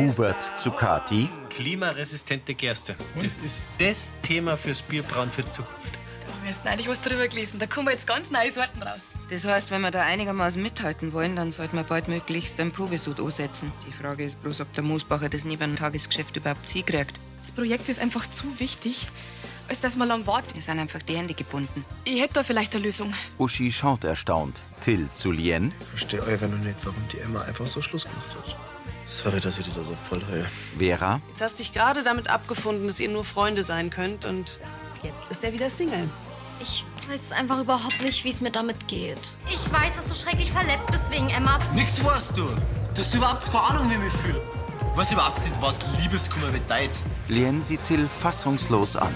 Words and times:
Hubert 0.00 0.58
zu 0.58 0.70
Kati. 0.70 1.28
Klimaresistente 1.50 2.54
Gerste. 2.54 2.96
Das 3.22 3.36
ist 3.36 3.66
das 3.78 4.14
Thema 4.22 4.56
fürs 4.56 4.80
Bierbrauen 4.80 5.30
für 5.30 5.42
die 5.42 5.52
Zukunft. 5.52 5.92
Da 6.26 6.32
haben 6.32 6.42
wir 6.42 6.50
jetzt 6.50 6.64
neulich 6.64 6.88
was 6.88 7.02
drüber 7.02 7.28
gelesen. 7.28 7.58
Da 7.58 7.66
kommen 7.66 7.90
jetzt 7.90 8.06
ganz 8.06 8.30
neue 8.30 8.50
Sorten 8.50 8.82
raus. 8.82 9.10
Das 9.28 9.44
heißt, 9.44 9.70
wenn 9.70 9.82
wir 9.82 9.90
da 9.90 10.00
einigermaßen 10.00 10.62
mithalten 10.62 11.12
wollen, 11.12 11.36
dann 11.36 11.52
sollten 11.52 11.76
wir 11.76 11.84
baldmöglichst 11.84 12.58
einen 12.60 12.72
Probesud 12.72 13.20
ansetzen. 13.20 13.70
Die 13.86 13.92
Frage 13.92 14.24
ist 14.24 14.42
bloß, 14.42 14.62
ob 14.62 14.72
der 14.72 14.84
Moosbacher 14.84 15.28
das 15.28 15.44
neben 15.44 15.64
einem 15.64 15.76
Tagesgeschäft 15.76 16.34
überhaupt 16.34 16.66
sie 16.66 16.82
kriegt. 16.82 17.12
Das 17.42 17.54
Projekt 17.54 17.90
ist 17.90 18.00
einfach 18.00 18.26
zu 18.26 18.58
wichtig, 18.58 19.06
als 19.68 19.80
dass 19.80 19.96
wir 19.96 20.06
lang 20.06 20.26
warten. 20.26 20.54
Wir 20.54 20.62
sind 20.62 20.78
einfach 20.78 21.02
die 21.02 21.18
Hände 21.18 21.34
gebunden. 21.34 21.84
Ich 22.04 22.22
hätte 22.22 22.34
da 22.34 22.42
vielleicht 22.42 22.74
eine 22.74 22.84
Lösung. 22.84 23.12
Uschi 23.36 23.70
schaut 23.70 24.04
erstaunt. 24.04 24.62
Till 24.80 25.12
zu 25.12 25.30
Lien. 25.30 25.72
Verstehe 25.90 26.24
einfach 26.24 26.48
nur 26.48 26.60
nicht, 26.60 26.78
warum 26.84 27.06
die 27.12 27.18
Emma 27.18 27.42
einfach 27.42 27.66
so 27.66 27.82
Schluss 27.82 28.04
gemacht 28.04 28.34
hat. 28.34 28.56
Sorry, 29.10 29.40
dass 29.40 29.58
ich 29.58 29.66
dir 29.66 29.72
da 29.72 29.82
so 29.82 29.94
voll 29.94 30.22
heule. 30.30 30.46
Vera. 30.78 31.20
Jetzt 31.30 31.40
hast 31.40 31.58
dich 31.58 31.72
gerade 31.72 32.04
damit 32.04 32.28
abgefunden, 32.28 32.86
dass 32.86 33.00
ihr 33.00 33.08
nur 33.08 33.24
Freunde 33.24 33.64
sein 33.64 33.90
könnt 33.90 34.24
und 34.24 34.60
jetzt 35.02 35.30
ist 35.30 35.42
er 35.42 35.52
wieder 35.52 35.68
Single. 35.68 36.08
Ich 36.60 36.84
weiß 37.08 37.32
einfach 37.32 37.60
überhaupt 37.60 38.00
nicht, 38.02 38.22
wie 38.22 38.28
es 38.28 38.40
mir 38.40 38.52
damit 38.52 38.86
geht. 38.86 39.18
Ich 39.52 39.72
weiß, 39.72 39.96
dass 39.96 40.06
du 40.06 40.14
schrecklich 40.14 40.52
verletzt 40.52 40.88
bist 40.92 41.10
wegen 41.10 41.28
Emma. 41.28 41.58
Nix 41.74 42.02
weißt 42.04 42.36
du. 42.36 42.44
Du 42.94 43.00
hast 43.00 43.12
überhaupt 43.12 43.50
keine 43.50 43.64
Ahnung, 43.64 43.90
wie 43.90 43.94
ich 43.94 44.00
mich 44.00 44.12
fühle. 44.12 44.40
Weiß 44.94 45.10
überhaupt 45.10 45.44
nicht, 45.44 45.60
was 45.60 45.78
Liebeskummer 46.00 46.50
bedeutet. 46.52 46.96
Lien 47.26 47.62
sieht 47.62 47.82
Till 47.82 48.06
fassungslos 48.06 48.94
an. 48.94 49.12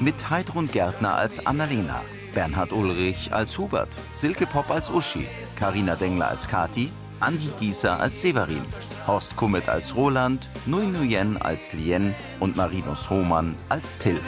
Mit 0.00 0.30
Heidrun 0.30 0.70
Gärtner 0.70 1.14
als 1.14 1.46
Annalena, 1.46 2.00
Bernhard 2.34 2.72
Ulrich 2.72 3.32
als 3.32 3.56
Hubert, 3.56 3.96
Silke 4.16 4.46
Popp 4.46 4.70
als 4.70 4.90
Uschi, 4.90 5.26
Karina 5.56 5.94
Dengler 5.94 6.28
als 6.28 6.48
Kati, 6.48 6.90
Andi 7.20 7.50
Gieser 7.60 8.00
als 8.00 8.20
Severin, 8.20 8.64
Horst 9.06 9.36
Kummet 9.36 9.68
als 9.68 9.94
Roland, 9.94 10.48
Nui 10.66 10.86
Nguyen 10.86 11.40
als 11.40 11.72
Lien 11.72 12.14
und 12.40 12.56
Marinus 12.56 13.08
Hohmann 13.08 13.54
als 13.68 13.96
Till. 13.96 14.20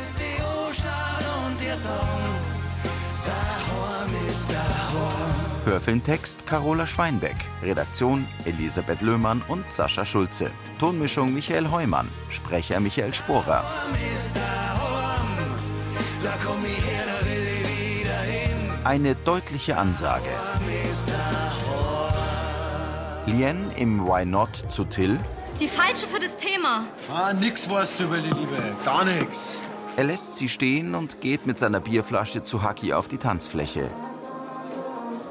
Hörfilmtext 5.64 6.46
Carola 6.46 6.86
Schweinbeck, 6.86 7.36
Redaktion 7.60 8.24
Elisabeth 8.44 9.02
Löhmann 9.02 9.42
und 9.48 9.68
Sascha 9.68 10.04
Schulze, 10.04 10.48
Tonmischung 10.78 11.34
Michael 11.34 11.68
Heumann, 11.72 12.08
Sprecher 12.30 12.78
Michael 12.78 13.12
Sporer. 13.12 13.64
Eine 18.86 19.16
deutliche 19.16 19.78
Ansage. 19.78 20.28
Lien 23.26 23.72
im 23.76 24.06
Why 24.06 24.24
Not 24.24 24.54
zu 24.54 24.84
Till. 24.84 25.18
Die 25.58 25.66
falsche 25.66 26.06
für 26.06 26.20
das 26.20 26.36
Thema. 26.36 26.84
Ah, 27.12 27.32
nix 27.32 27.68
weißt 27.68 27.98
du 27.98 28.04
über 28.04 28.18
die 28.18 28.30
Liebe. 28.30 28.76
Gar 28.84 29.04
nix. 29.04 29.58
Er 29.96 30.04
lässt 30.04 30.36
sie 30.36 30.48
stehen 30.48 30.94
und 30.94 31.20
geht 31.20 31.46
mit 31.46 31.58
seiner 31.58 31.80
Bierflasche 31.80 32.44
zu 32.44 32.62
Haki 32.62 32.92
auf 32.92 33.08
die 33.08 33.18
Tanzfläche. 33.18 33.90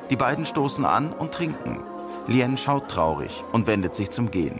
Die 0.09 0.17
beiden 0.17 0.43
stoßen 0.43 0.83
an 0.83 1.13
und 1.13 1.33
trinken. 1.33 1.79
Lien 2.27 2.57
schaut 2.57 2.91
traurig 2.91 3.41
und 3.53 3.67
wendet 3.67 3.95
sich 3.95 4.09
zum 4.09 4.31
Gehen. 4.31 4.59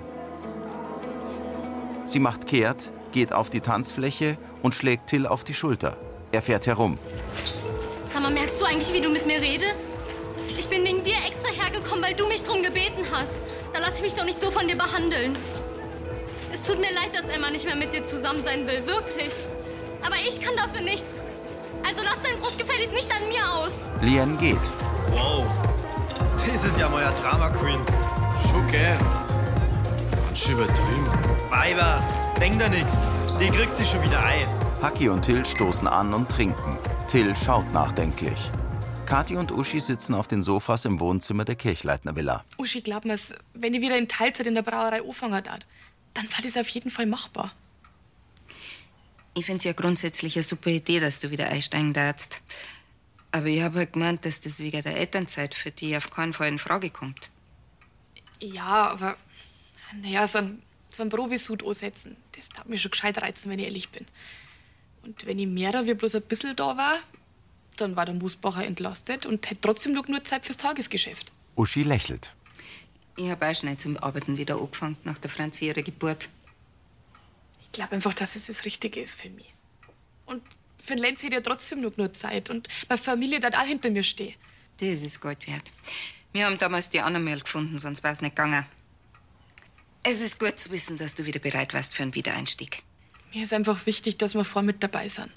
Sie 2.05 2.19
macht 2.19 2.47
kehrt, 2.47 2.93
geht 3.11 3.33
auf 3.33 3.49
die 3.49 3.59
Tanzfläche 3.59 4.37
und 4.63 4.73
schlägt 4.73 5.07
Till 5.07 5.27
auf 5.27 5.43
die 5.43 5.53
Schulter. 5.53 5.97
Er 6.31 6.41
fährt 6.41 6.65
herum. 6.65 6.97
Sag 8.15 8.23
mal, 8.23 8.31
merkst 8.31 8.61
du 8.61 8.65
eigentlich, 8.65 8.93
wie 8.93 9.01
du 9.01 9.09
mit 9.09 9.27
mir 9.27 9.41
redest? 9.41 9.93
Ich 10.57 10.69
bin 10.69 10.85
wegen 10.85 11.03
dir 11.03 11.17
extra 11.27 11.51
hergekommen, 11.51 12.01
weil 12.01 12.13
du 12.13 12.25
mich 12.27 12.43
drum 12.43 12.63
gebeten 12.63 13.03
hast. 13.11 13.37
Da 13.73 13.79
lass 13.79 13.97
ich 13.97 14.03
mich 14.03 14.13
doch 14.13 14.23
nicht 14.23 14.39
so 14.39 14.51
von 14.51 14.69
dir 14.69 14.77
behandeln. 14.77 15.37
Es 16.53 16.63
tut 16.63 16.79
mir 16.79 16.93
leid, 16.93 17.13
dass 17.13 17.27
Emma 17.27 17.51
nicht 17.51 17.65
mehr 17.65 17.75
mit 17.75 17.93
dir 17.93 18.05
zusammen 18.05 18.41
sein 18.41 18.67
will, 18.67 18.87
wirklich. 18.87 19.33
Aber 20.01 20.15
ich 20.25 20.39
kann 20.39 20.55
dafür 20.55 20.79
nichts. 20.79 21.19
Also 21.85 22.03
lass 22.05 22.21
dein 22.21 22.37
Frust 22.37 22.57
gefälligst 22.57 22.93
nicht 22.93 23.11
an 23.11 23.27
mir 23.27 23.53
aus. 23.53 23.85
Lien 23.99 24.37
geht. 24.37 24.63
Wow. 25.11 25.43
Das 26.37 26.63
ist 26.63 26.79
ja 26.79 26.87
mal 26.87 27.03
eine 27.03 27.15
Drama 27.19 27.49
Queen. 27.49 27.81
Schon. 28.49 28.65
Ganz 28.71 30.39
schön 30.39 30.53
übertrieben. 30.53 31.09
Weiber, 31.49 32.01
denk 32.39 32.59
da 32.59 32.69
nix. 32.69 32.95
Die 33.41 33.49
kriegt 33.49 33.75
sich 33.75 33.89
schon 33.89 34.01
wieder 34.03 34.23
ein. 34.23 34.47
Haki 34.81 35.09
und 35.09 35.21
Till 35.23 35.45
stoßen 35.45 35.89
an 35.89 36.13
und 36.13 36.29
trinken. 36.29 36.79
Till 37.07 37.35
schaut 37.35 37.71
nachdenklich. 37.71 38.51
Kathi 39.05 39.35
und 39.37 39.51
Uschi 39.51 39.79
sitzen 39.79 40.15
auf 40.15 40.27
den 40.27 40.41
Sofas 40.41 40.85
im 40.85 40.99
Wohnzimmer 40.99 41.45
der 41.45 41.55
Kirchleitner 41.55 42.15
Villa. 42.15 42.43
Uschi, 42.57 42.81
glaub 42.81 43.05
mir's, 43.05 43.35
wenn 43.53 43.75
ich 43.75 43.81
wieder 43.81 43.95
in 43.95 44.07
Teilzeit 44.07 44.47
in 44.47 44.55
der 44.55 44.63
Brauerei 44.63 45.03
anfangen 45.03 45.43
darf, 45.43 45.59
dann 46.15 46.25
war 46.31 46.41
das 46.41 46.57
auf 46.57 46.67
jeden 46.69 46.89
Fall 46.89 47.05
machbar. 47.05 47.51
Ich 49.35 49.45
finde 49.45 49.59
es 49.59 49.63
ja 49.65 49.73
grundsätzlich 49.73 50.35
eine 50.35 50.43
super 50.43 50.71
Idee, 50.71 50.99
dass 50.99 51.19
du 51.19 51.29
wieder 51.29 51.47
einsteigen 51.47 51.93
darfst. 51.93 52.41
Aber 53.31 53.47
ich 53.47 53.61
habe 53.61 53.79
halt 53.79 53.93
gemeint, 53.93 54.25
dass 54.25 54.41
das 54.41 54.57
wegen 54.57 54.81
der 54.81 54.97
Elternzeit 54.97 55.53
für 55.53 55.69
dich 55.69 55.95
auf 55.95 56.09
keinen 56.09 56.33
Fall 56.33 56.47
in 56.47 56.57
Frage 56.57 56.89
kommt. 56.89 57.29
Ja, 58.39 58.89
aber 58.89 59.15
naja, 60.01 60.25
so 60.25 60.39
ein, 60.39 60.63
so 60.89 61.03
ein 61.03 61.09
Probesud 61.09 61.63
ansetzen, 61.63 62.17
das 62.31 62.49
darf 62.49 62.65
mich 62.65 62.81
schon 62.81 62.91
gescheit 62.91 63.21
reizen, 63.21 63.51
wenn 63.51 63.59
ich 63.59 63.65
ehrlich 63.65 63.89
bin. 63.89 64.07
Und 65.05 65.25
wenn 65.25 65.37
ich 65.37 65.47
mehrer 65.47 65.85
wie 65.85 65.93
bloß 65.93 66.15
ein 66.15 66.23
bisschen 66.23 66.55
da 66.55 66.75
war, 66.75 66.97
dann 67.77 67.95
war 67.95 68.05
der 68.05 68.15
Musbacher 68.15 68.65
entlastet 68.65 69.25
und 69.25 69.49
hätte 69.49 69.61
trotzdem 69.61 69.93
noch 69.93 70.07
nur 70.07 70.23
Zeit 70.23 70.45
fürs 70.45 70.57
Tagesgeschäft. 70.57 71.31
Uschi 71.55 71.83
lächelt. 71.83 72.33
Ich 73.15 73.29
habe 73.29 73.47
auch 73.47 73.55
schnell 73.55 73.77
zum 73.77 73.97
Arbeiten 73.97 74.37
wieder 74.37 74.59
angefangen 74.59 74.97
nach 75.03 75.17
der 75.17 75.29
Franzi 75.29 75.67
ihrer 75.67 75.83
Geburt. 75.83 76.29
Ich 77.61 77.71
glaube 77.71 77.95
einfach, 77.95 78.13
dass 78.13 78.35
es 78.35 78.47
das 78.47 78.65
Richtige 78.65 78.99
ist 78.99 79.13
für 79.13 79.29
mich. 79.29 79.53
Und 80.25 80.41
für 80.83 80.95
den 80.95 80.99
Lenz 81.03 81.21
hätte 81.21 81.35
ja 81.35 81.41
trotzdem 81.41 81.81
noch 81.81 81.95
nur 81.97 82.13
Zeit 82.13 82.49
und 82.49 82.67
meine 82.89 83.01
Familie 83.01 83.39
da 83.39 83.49
auch 83.49 83.65
hinter 83.65 83.91
mir 83.91 84.03
stehen. 84.03 84.33
Das 84.77 84.89
ist 84.89 85.21
Gold 85.21 85.47
wert. 85.47 85.71
Wir 86.33 86.45
haben 86.45 86.57
damals 86.57 86.89
die 86.89 86.99
Anna-Mail 86.99 87.41
gefunden, 87.41 87.79
sonst 87.79 88.03
wäre 88.03 88.13
es 88.13 88.21
nicht 88.21 88.35
gegangen. 88.35 88.65
Es 90.03 90.19
ist 90.19 90.39
gut 90.39 90.59
zu 90.59 90.71
wissen, 90.71 90.97
dass 90.97 91.15
du 91.15 91.25
wieder 91.25 91.39
bereit 91.39 91.73
warst 91.73 91.93
für 91.93 92.03
einen 92.03 92.15
Wiedereinstieg. 92.15 92.83
Mir 93.35 93.43
ist 93.43 93.51
einfach 93.53 93.85
wichtig, 93.85 94.17
dass 94.17 94.33
wir 94.33 94.45
vor 94.45 94.61
mit 94.61 94.81
dabei 94.81 95.09
sind. 95.09 95.29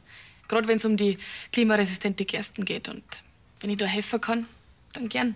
Gerade 0.46 0.68
wenn 0.68 0.76
es 0.76 0.84
um 0.84 0.96
die 0.96 1.18
klimaresistente 1.52 2.24
Gersten 2.24 2.64
geht. 2.64 2.88
Und 2.88 3.02
wenn 3.58 3.70
ich 3.70 3.76
da 3.76 3.86
helfen 3.86 4.20
kann, 4.20 4.46
dann 4.92 5.08
gern. 5.08 5.34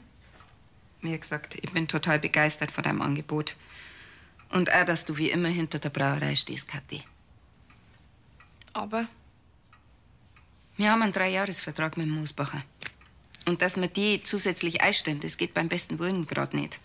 Wie 1.00 1.18
gesagt, 1.18 1.56
ich 1.56 1.72
bin 1.72 1.88
total 1.88 2.20
begeistert 2.20 2.70
von 2.70 2.84
deinem 2.84 3.02
Angebot. 3.02 3.56
Und 4.50 4.72
auch, 4.72 4.84
dass 4.84 5.04
du 5.04 5.16
wie 5.16 5.28
immer 5.28 5.48
hinter 5.48 5.80
der 5.80 5.90
Brauerei 5.90 6.36
stehst, 6.36 6.68
Kathi. 6.68 7.02
Aber 8.72 9.08
Wir 10.76 10.92
haben 10.92 11.02
einen 11.02 11.12
Dreijahresvertrag 11.12 11.96
mit 11.96 12.06
dem 12.06 12.14
Moosbacher. 12.14 12.62
Und 13.44 13.60
dass 13.60 13.76
wir 13.76 13.88
die 13.88 14.22
zusätzlich 14.22 14.82
einstellen, 14.82 15.18
das 15.18 15.36
geht 15.36 15.52
beim 15.52 15.68
besten 15.68 15.98
Willen 15.98 16.28
gerade 16.28 16.56
nicht. 16.56 16.78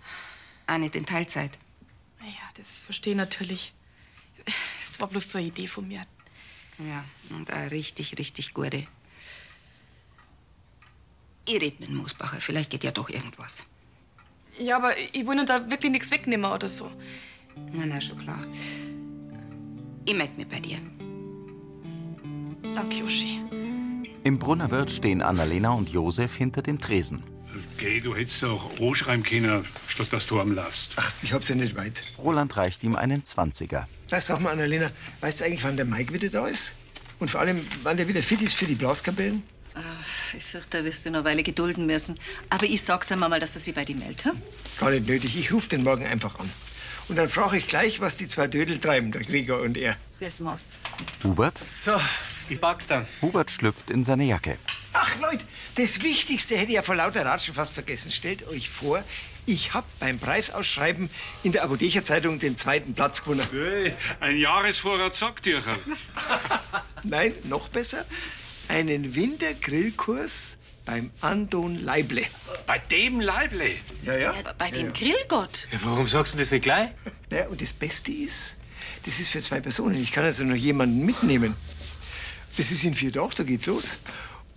Auch 0.66 0.80
nicht 0.80 0.96
in 0.96 1.06
Teilzeit. 1.06 1.52
naja, 2.20 2.34
das 2.56 2.82
verstehe 2.82 3.14
ich 3.14 3.18
natürlich. 3.18 3.74
Es 4.97 5.02
war 5.02 5.09
bloß 5.09 5.31
so 5.31 5.38
eine 5.38 5.46
Idee 5.46 5.68
von 5.68 5.88
mir. 5.88 6.08
Ja, 6.80 7.06
und 7.30 7.53
auch 7.53 7.69
richtig, 7.69 8.18
richtig 8.18 8.52
gute. 8.52 8.88
Ich 11.47 11.62
red 11.62 11.80
mit 11.80 11.90
dem 11.90 11.97
Moosbacher, 11.97 12.41
vielleicht 12.41 12.72
geht 12.72 12.84
ja 12.84 12.90
doch 12.90 13.07
irgendwas. 13.07 13.63
Ja, 14.57 14.78
aber 14.78 14.97
ich 14.97 15.28
will 15.28 15.36
nicht 15.36 15.50
da 15.50 15.69
wirklich 15.69 15.91
nichts 15.91 16.09
wegnehmen 16.09 16.52
oder 16.52 16.68
so. 16.68 16.90
Na, 17.74 17.86
na, 17.86 18.02
schon 18.02 18.18
klar. 18.18 18.44
Ich 20.03 20.16
melde 20.16 20.34
mich 20.36 20.47
bei 20.47 20.59
dir. 20.62 20.80
Danke, 22.74 23.03
Uschi. 23.03 23.40
Im 24.24 24.40
Brunnerwirt 24.40 24.90
stehen 24.90 25.22
Annalena 25.22 25.74
und 25.74 25.90
Josef 25.90 26.36
hinter 26.36 26.63
dem 26.63 26.81
Tresen. 26.81 27.22
Geh, 27.78 28.00
du 28.00 28.16
hättest 28.16 28.44
auch 28.46 28.72
anschreiben 28.81 29.24
können, 29.24 29.63
statt 29.88 30.07
dass 30.10 30.25
du 30.25 30.42
am 30.42 30.54
laufst. 30.54 30.94
Ach, 30.95 31.13
ich 31.22 31.33
hab's 31.33 31.50
ja 31.50 31.56
nicht 31.56 31.75
weit. 31.75 32.01
Roland 32.18 32.57
reicht 32.57 32.83
ihm 32.83 32.95
einen 32.95 33.24
Zwanziger. 33.24 33.88
Na, 34.09 34.21
sag 34.21 34.39
mal, 34.39 34.51
Annalena, 34.51 34.92
weißt 35.19 35.42
du 35.42 35.45
eigentlich, 35.45 35.63
wann 35.63 35.75
der 35.75 35.86
Mike 35.86 36.13
wieder 36.13 36.30
da 36.30 36.48
ist? 36.48 36.75
Und 37.19 37.30
vor 37.30 37.42
allem, 37.42 37.65
wann 37.83 37.98
der 37.98 38.07
wieder 38.07 38.24
fit 38.24 38.42
ist 38.42 38.54
für 38.54 38.65
die 38.65 38.75
Blaskapellen? 38.75 39.44
Ich 40.36 40.44
fürchte, 40.44 40.77
da 40.77 40.83
wirst 40.83 41.06
du 41.06 41.12
noch 41.12 41.19
eine 41.19 41.30
Weile 41.30 41.44
gedulden 41.44 41.86
müssen. 41.86 42.19
Aber 42.50 42.65
ich 42.65 42.81
sag's 42.81 43.12
ihm 43.12 43.19
mal, 43.19 43.39
dass 43.39 43.56
er 43.56 43.62
sich 43.62 43.75
bei 43.75 43.86
dir 43.86 43.95
meldet. 43.95 44.25
Hm? 44.25 44.42
Gar 44.80 44.92
nicht 44.92 45.07
nötig. 45.07 45.38
Ich 45.38 45.51
rufe 45.51 45.69
den 45.69 45.83
morgen 45.83 46.06
einfach 46.06 46.39
an. 46.39 46.50
Und 47.09 47.15
dann 47.15 47.30
frage 47.30 47.57
ich 47.57 47.68
gleich, 47.68 48.00
was 48.00 48.18
die 48.18 48.27
zwei 48.27 48.48
Dödel 48.48 48.80
treiben, 48.80 49.12
der 49.12 49.21
Gregor 49.21 49.62
und 49.62 49.77
er. 49.77 49.95
Wie 50.19 50.25
es 50.25 50.39
machst. 50.39 50.80
Hubert? 51.24 51.62
So, 51.83 52.00
ich 52.50 52.60
pack's 52.60 52.88
dann. 52.88 53.07
Hubert 53.21 53.51
schlüpft 53.51 53.89
in 53.89 54.03
seine 54.03 54.25
Jacke. 54.25 54.57
Ach, 54.94 55.18
Leute, 55.19 55.45
das 55.75 56.01
Wichtigste 56.01 56.57
hätte 56.57 56.69
ich 56.69 56.75
ja 56.75 56.81
vor 56.81 56.95
lauter 56.95 57.25
Ratschen 57.25 57.53
fast 57.53 57.71
vergessen. 57.71 58.12
Stellt 58.12 58.48
euch 58.48 58.69
vor, 58.69 59.03
ich 59.48 59.74
hab 59.74 59.86
beim 60.00 60.20
Preisausschreiben 60.20 61.10
in 61.44 61.54
der 61.54 61.64
Apothekerzeitung 61.64 62.38
den 62.40 62.58
zweiten 62.58 62.94
Platz 62.94 63.24
gewonnen. 63.24 63.48
Hey, 63.52 63.94
ein 64.20 64.38
Jahresvorrat 64.38 65.16
Sacktücher. 65.16 65.78
Nein, 67.04 67.34
noch 67.46 67.70
besser. 67.70 68.06
Einen 68.68 69.16
Wintergrillkurs 69.16 70.58
beim 70.86 71.12
Anton 71.22 71.76
Leible. 71.76 72.24
Bei 72.66 72.78
dem 72.78 73.22
Leible? 73.22 73.72
Ja, 74.04 74.18
ja. 74.18 74.34
Bei 74.58 74.70
dem 74.70 74.92
Grillgott. 74.94 75.68
Ja, 75.72 75.80
warum 75.84 76.08
sagst 76.08 76.34
du 76.34 76.38
das 76.38 76.52
nicht 76.52 76.64
gleich? 76.64 76.90
Ja, 77.32 77.48
und 77.48 77.62
das 77.62 77.72
Beste 77.74 78.12
ist, 78.12 78.58
das 79.06 79.20
ist 79.20 79.30
für 79.30 79.42
zwei 79.42 79.62
Personen. 79.62 79.96
Ich 79.96 80.12
kann 80.12 80.26
also 80.26 80.44
noch 80.44 80.56
jemanden 80.56 81.06
mitnehmen. 81.06 81.56
Das 82.58 82.72
ist 82.72 82.84
in 82.84 82.96
vier 82.96 83.14
Tagen, 83.14 83.32
da 83.38 83.44
geht's 83.44 83.66
los. 83.66 84.00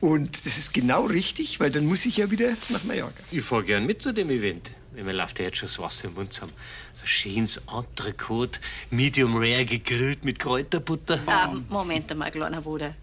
Und 0.00 0.46
das 0.46 0.56
ist 0.56 0.72
genau 0.72 1.04
richtig, 1.04 1.60
weil 1.60 1.70
dann 1.70 1.86
muss 1.86 2.06
ich 2.06 2.16
ja 2.16 2.30
wieder 2.30 2.56
nach 2.70 2.84
Mallorca. 2.84 3.22
Ich 3.30 3.42
fahr 3.44 3.62
gern 3.62 3.84
mit 3.84 4.00
zu 4.00 4.12
dem 4.12 4.30
Event. 4.30 4.72
Wenn 4.92 5.06
wir 5.06 5.12
läuft 5.12 5.38
ja 5.38 5.44
jetzt 5.44 5.58
schon 5.58 5.66
das 5.66 5.78
Wasser 5.78 6.08
im 6.08 6.14
Mund 6.14 6.40
haben. 6.40 6.52
So 6.94 7.06
schönes 7.06 7.60
Entrecote, 7.72 8.58
medium 8.90 9.36
rare 9.36 9.64
gegrillt 9.64 10.24
mit 10.24 10.38
Kräuterbutter. 10.38 11.20
Ah, 11.26 11.54
Moment 11.68 12.10
einmal, 12.10 12.30
kleiner 12.30 12.62
Bruder. 12.62 12.96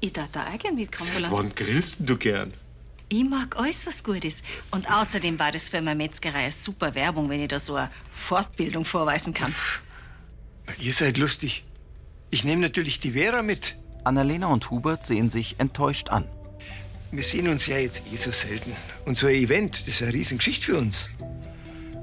Ich 0.00 0.12
darf 0.12 0.28
da 0.30 0.46
auch 0.46 0.58
gern 0.58 0.74
mitkommen. 0.74 1.10
Wann 1.30 1.54
grillst 1.54 2.00
denn 2.00 2.06
du 2.06 2.16
gern? 2.16 2.54
Ich 3.08 3.24
mag 3.24 3.56
alles, 3.56 3.86
was 3.86 4.04
gut 4.04 4.24
ist. 4.24 4.44
Und 4.70 4.90
außerdem 4.90 5.38
war 5.38 5.52
das 5.52 5.70
für 5.70 5.80
meine 5.80 5.96
Metzgerei 5.96 6.44
eine 6.44 6.52
super 6.52 6.94
Werbung, 6.94 7.28
wenn 7.28 7.40
ich 7.40 7.48
da 7.48 7.58
so 7.58 7.76
eine 7.76 7.90
Fortbildung 8.10 8.84
vorweisen 8.84 9.32
kann. 9.32 9.54
Na, 10.66 10.74
ihr 10.80 10.92
seid 10.92 11.16
lustig. 11.16 11.64
Ich 12.30 12.44
nehme 12.44 12.60
natürlich 12.60 13.00
die 13.00 13.12
Vera 13.12 13.42
mit. 13.42 13.76
Annalena 14.06 14.46
und 14.46 14.70
Hubert 14.70 15.04
sehen 15.04 15.28
sich 15.28 15.58
enttäuscht 15.58 16.10
an. 16.10 16.26
Wir 17.10 17.22
sehen 17.22 17.48
uns 17.48 17.66
ja 17.66 17.76
jetzt 17.76 18.02
eh 18.12 18.16
so 18.16 18.30
selten. 18.30 18.72
Und 19.04 19.18
so 19.18 19.26
ein 19.26 19.34
Event, 19.34 19.80
das 19.80 19.88
ist 19.88 20.02
eine 20.02 20.12
Riesengeschichte 20.12 20.66
für 20.66 20.78
uns. 20.78 21.08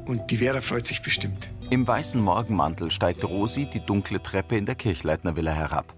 Und 0.06 0.30
die 0.30 0.38
Vera 0.38 0.62
freut 0.62 0.86
sich 0.86 1.02
bestimmt. 1.02 1.50
Im 1.70 1.88
weißen 1.88 2.20
Morgenmantel 2.20 2.92
steigt 2.92 3.24
Rosi 3.24 3.66
die 3.66 3.80
dunkle 3.80 4.22
Treppe 4.22 4.58
in 4.58 4.66
der 4.66 4.76
Kirchleitner-Villa 4.76 5.52
herab. 5.54 5.94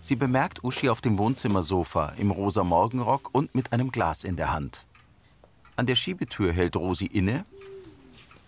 Sie 0.00 0.16
bemerkt 0.16 0.64
Uschi 0.64 0.88
auf 0.88 1.00
dem 1.00 1.18
Wohnzimmersofa 1.18 2.14
im 2.18 2.30
rosa 2.30 2.64
Morgenrock 2.64 3.32
und 3.32 3.54
mit 3.54 3.72
einem 3.72 3.92
Glas 3.92 4.24
in 4.24 4.36
der 4.36 4.52
Hand. 4.52 4.84
An 5.76 5.86
der 5.86 5.94
Schiebetür 5.94 6.52
hält 6.52 6.74
Rosi 6.74 7.06
inne, 7.06 7.44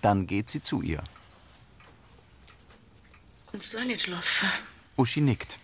dann 0.00 0.26
geht 0.26 0.50
sie 0.50 0.62
zu 0.62 0.82
ihr. 0.82 1.02
Kannst 3.50 3.72
du 3.72 3.78
auch 3.78 3.84
nicht 3.84 4.02
schlafen? 4.02 4.48
Uschi 4.96 5.20
nickt. 5.20 5.58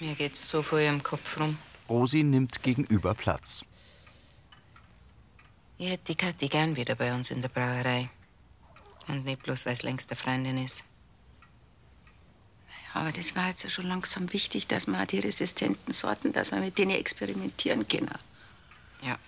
Mir 0.00 0.14
geht's 0.14 0.48
so 0.48 0.62
voll 0.62 0.80
im 0.80 1.02
Kopf 1.02 1.40
rum. 1.40 1.58
Rosi 1.88 2.22
nimmt 2.22 2.62
gegenüber 2.62 3.14
Platz. 3.14 3.64
Ich 5.78 5.90
hätte 5.90 6.04
die 6.08 6.16
Kathi 6.16 6.48
gern 6.48 6.76
wieder 6.76 6.94
bei 6.94 7.14
uns 7.14 7.30
in 7.30 7.42
der 7.42 7.48
Brauerei. 7.48 8.10
Und 9.08 9.24
nicht 9.24 9.42
bloß, 9.42 9.66
weil 9.66 9.74
es 9.74 9.82
längst 9.82 10.10
eine 10.10 10.16
Freundin 10.16 10.58
ist. 10.58 10.84
Aber 12.92 13.12
das 13.12 13.36
war 13.36 13.48
jetzt 13.48 13.62
ja 13.62 13.70
schon 13.70 13.86
langsam 13.86 14.32
wichtig, 14.32 14.66
dass 14.68 14.86
man 14.86 15.02
auch 15.02 15.06
die 15.06 15.18
resistenten 15.18 15.92
Sorten, 15.92 16.32
dass 16.32 16.50
man 16.50 16.60
mit 16.60 16.78
denen 16.78 16.92
experimentieren 16.92 17.86
kann. 17.86 18.08
Ja. 19.02 19.18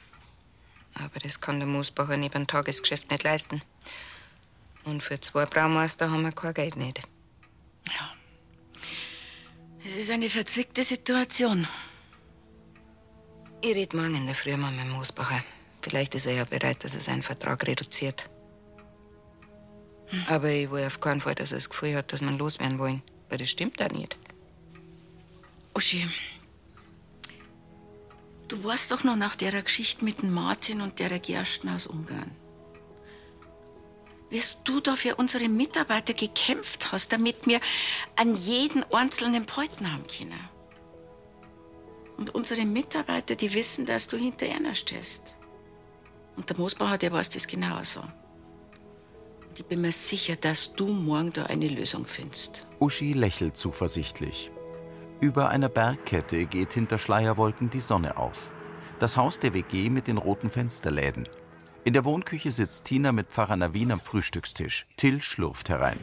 Aber 0.94 1.18
das 1.20 1.40
kann 1.40 1.60
der 1.60 1.68
Moosbacher 1.68 2.16
neben 2.16 2.32
dem 2.32 2.46
Tagesgeschäft 2.46 3.10
nicht 3.10 3.22
leisten. 3.22 3.62
Und 4.84 5.02
für 5.02 5.20
zwei 5.20 5.44
Braumeister 5.44 6.10
haben 6.10 6.22
wir 6.22 6.32
kein 6.32 6.54
Geld 6.54 6.76
nicht. 6.76 7.02
Es 9.88 9.96
ist 9.96 10.10
eine 10.10 10.28
verzwickte 10.28 10.84
Situation. 10.84 11.66
Ich 13.62 13.74
red 13.74 13.94
morgen 13.94 14.16
in 14.16 14.26
der 14.26 14.34
Früh 14.34 14.54
mal 14.54 14.70
mit 14.70 14.86
Moosbacher. 14.86 15.42
Vielleicht 15.80 16.14
ist 16.14 16.26
er 16.26 16.34
ja 16.34 16.44
bereit, 16.44 16.84
dass 16.84 16.92
er 16.92 17.00
seinen 17.00 17.22
Vertrag 17.22 17.66
reduziert. 17.66 18.28
Aber 20.26 20.50
ich 20.50 20.70
will 20.70 20.84
auf 20.84 21.00
keinen 21.00 21.22
Fall, 21.22 21.34
dass 21.34 21.52
er 21.52 21.56
das 21.56 21.70
Gefühl 21.70 21.96
hat, 21.96 22.12
dass 22.12 22.20
man 22.20 22.36
loswerden 22.36 22.78
wollen. 22.78 23.02
Weil 23.30 23.38
das 23.38 23.48
stimmt 23.48 23.80
auch 23.80 23.88
nicht. 23.88 24.18
Uschi, 25.74 26.06
du 28.48 28.62
warst 28.64 28.92
doch 28.92 29.04
noch 29.04 29.16
nach 29.16 29.36
der 29.36 29.62
Geschichte 29.62 30.04
mit 30.04 30.20
dem 30.20 30.34
Martin 30.34 30.82
und 30.82 30.98
der 30.98 31.18
Gersten 31.18 31.70
aus 31.70 31.86
Ungarn. 31.86 32.30
Wirst 34.30 34.60
du 34.64 34.80
da 34.80 34.94
für 34.94 35.16
unsere 35.16 35.48
Mitarbeiter 35.48 36.12
gekämpft 36.12 36.92
hast, 36.92 37.12
damit 37.12 37.46
wir 37.46 37.60
an 38.16 38.36
jeden 38.36 38.84
einzelnen 38.92 39.46
Beuten 39.46 39.92
haben 39.92 40.04
können. 40.06 40.48
Und 42.18 42.34
unsere 42.34 42.66
Mitarbeiter, 42.66 43.36
die 43.36 43.54
wissen, 43.54 43.86
dass 43.86 44.08
du 44.08 44.16
hinter 44.16 44.46
einer 44.46 44.74
stehst. 44.74 45.36
Und 46.36 46.50
der 46.50 46.58
Moosbauer, 46.58 46.98
der 46.98 47.12
weiß 47.12 47.30
das 47.30 47.46
genauso. 47.46 48.00
Und 49.48 49.58
ich 49.58 49.64
bin 49.64 49.80
mir 49.80 49.92
sicher, 49.92 50.36
dass 50.36 50.74
du 50.74 50.86
morgen 50.86 51.32
da 51.32 51.44
eine 51.44 51.68
Lösung 51.68 52.04
findest. 52.04 52.66
Uschi 52.80 53.12
lächelt 53.12 53.56
zuversichtlich. 53.56 54.50
Über 55.20 55.48
einer 55.48 55.68
Bergkette 55.68 56.46
geht 56.46 56.74
hinter 56.74 56.98
Schleierwolken 56.98 57.70
die 57.70 57.80
Sonne 57.80 58.16
auf. 58.18 58.52
Das 58.98 59.16
Haus 59.16 59.40
der 59.40 59.54
WG 59.54 59.90
mit 59.90 60.06
den 60.06 60.16
roten 60.16 60.50
Fensterläden. 60.50 61.28
In 61.88 61.94
der 61.94 62.04
Wohnküche 62.04 62.52
sitzt 62.52 62.84
Tina 62.84 63.12
mit 63.12 63.28
Pfarrer 63.28 63.56
Navin 63.56 63.90
am 63.90 63.98
Frühstückstisch. 63.98 64.84
Till 64.98 65.22
schlurft 65.22 65.70
herein. 65.70 65.98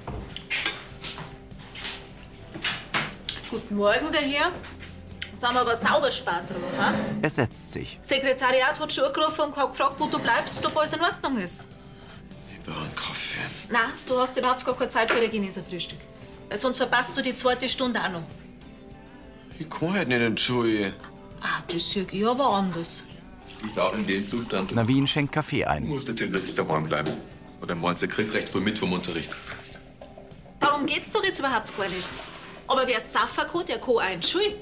Guten 3.52 3.76
Morgen, 3.76 4.12
der 4.12 4.22
Herr. 4.22 4.52
Sind 5.36 5.54
wir 5.54 5.62
aber 5.62 5.76
sauber 5.76 6.10
spät 6.10 6.50
dran, 6.50 6.80
ha? 6.80 6.96
Er 7.22 7.30
setzt 7.30 7.72
sich. 7.72 8.00
Sekretariat 8.02 8.80
hat 8.80 8.94
schon 8.94 9.04
angerufen 9.04 9.42
und 9.42 9.56
hat 9.56 9.74
gefragt, 9.74 10.00
wo 10.00 10.08
du 10.08 10.18
bleibst, 10.18 10.66
ob 10.66 10.76
alles 10.76 10.94
in 10.94 11.02
Ordnung 11.02 11.38
ist. 11.38 11.68
Ich 12.52 12.64
brauche 12.64 12.80
einen 12.80 12.96
Kaffee. 12.96 13.42
Nein, 13.70 13.92
du 14.08 14.18
hast 14.18 14.36
überhaupt 14.36 14.66
gar 14.66 14.76
keine 14.76 14.90
Zeit 14.90 15.12
für 15.12 15.22
ein 15.22 15.30
Genießerfrühstück. 15.30 16.00
Weil 16.50 16.58
sonst 16.58 16.78
verpasst 16.78 17.16
du 17.16 17.22
die 17.22 17.36
zweite 17.36 17.70
Stunde 17.70 18.02
auch 18.02 18.10
noch. 18.10 18.24
Ich 19.60 19.70
kann 19.70 19.94
halt 19.94 20.08
nicht 20.08 20.20
entschuldigen. 20.20 20.94
Ah, 21.42 21.62
das 21.68 21.92
sehe 21.92 22.08
ich 22.12 22.28
aber 22.28 22.50
anders. 22.50 23.04
Ich 23.72 23.80
auch 23.80 23.94
in 23.94 24.06
dem 24.06 24.28
Zustand. 24.28 24.74
Navin 24.74 25.08
schenkt 25.08 25.34
Kaffee 25.34 25.66
ein. 25.66 25.88
Muss 25.88 26.06
der 26.06 26.16
Tinder 26.16 26.40
nicht 26.40 26.58
daheim 26.58 26.84
bleiben. 26.84 27.12
Oder 27.62 27.76
meinst 27.76 28.02
du, 28.02 28.08
er 28.08 28.12
kriegt 28.12 28.34
recht 28.34 28.50
viel 28.50 28.62
mit 28.62 28.78
vom 28.78 28.94
Unterricht? 28.94 29.36
Darum 30.60 30.86
geht's 30.86 31.12
doch 31.12 31.24
jetzt 31.24 31.40
überhaupt 31.40 31.76
gar 31.78 31.90
nicht. 31.90 32.08
Aber 32.68 32.88
wer 32.88 33.00
saufen 33.00 33.46
kann, 33.52 33.66
der 33.66 33.78
kann 33.78 33.90
auch 33.90 34.14
in 34.14 34.20
die 34.20 34.28
Schule. 34.28 34.56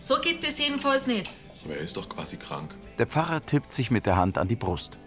So 0.00 0.20
geht 0.20 0.46
das 0.46 0.58
jedenfalls 0.58 1.06
nicht. 1.06 1.30
Aber 1.64 1.74
er 1.74 1.80
ist 1.80 1.96
doch 1.96 2.08
quasi 2.08 2.36
krank. 2.36 2.74
Der 2.98 3.06
Pfarrer 3.06 3.44
tippt 3.44 3.72
sich 3.72 3.90
mit 3.90 4.06
der 4.06 4.16
Hand 4.16 4.38
an 4.38 4.48
die 4.48 4.56
Brust. 4.56 4.98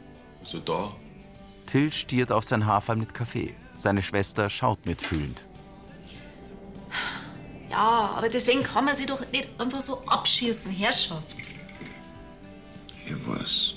Ist 0.44 0.54
er 0.54 0.60
da? 0.62 0.96
Till 1.66 1.92
stiert 1.92 2.32
auf 2.32 2.44
sein 2.44 2.66
Haarfall 2.66 2.96
mit 2.96 3.14
Kaffee. 3.14 3.56
Seine 3.76 4.02
Schwester 4.02 4.50
schaut 4.50 4.86
mitfühlend. 4.86 5.44
Ja, 7.70 8.14
aber 8.18 8.30
deswegen 8.30 8.64
kann 8.64 8.86
man 8.86 8.96
sich 8.96 9.06
doch 9.06 9.22
nicht 9.32 9.48
einfach 9.60 9.82
so 9.82 10.04
abschießen, 10.06 10.72
Herrschaft. 10.72 11.38
Ich 13.10 13.28
weiß. 13.28 13.76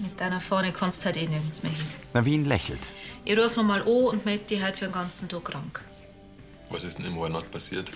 Mit 0.00 0.20
deiner 0.20 0.40
Fahne 0.40 0.72
kannst 0.72 1.02
du 1.02 1.06
halt 1.06 1.16
eh 1.16 1.26
nirgends 1.26 1.62
mehr 1.62 1.72
hin. 1.72 1.86
Navin 2.12 2.44
lächelt. 2.44 2.90
Ich 3.24 3.38
ruf 3.38 3.56
noch 3.56 3.62
mal 3.64 3.82
an 3.82 3.88
und 3.88 4.24
melde 4.24 4.44
dich 4.44 4.62
halt 4.62 4.76
für 4.76 4.86
den 4.86 4.92
ganzen 4.92 5.28
Tag 5.28 5.44
krank. 5.44 5.80
Was 6.70 6.82
ist 6.82 6.98
denn 6.98 7.06
im 7.06 7.18
Weihnacht 7.18 7.50
passiert? 7.50 7.92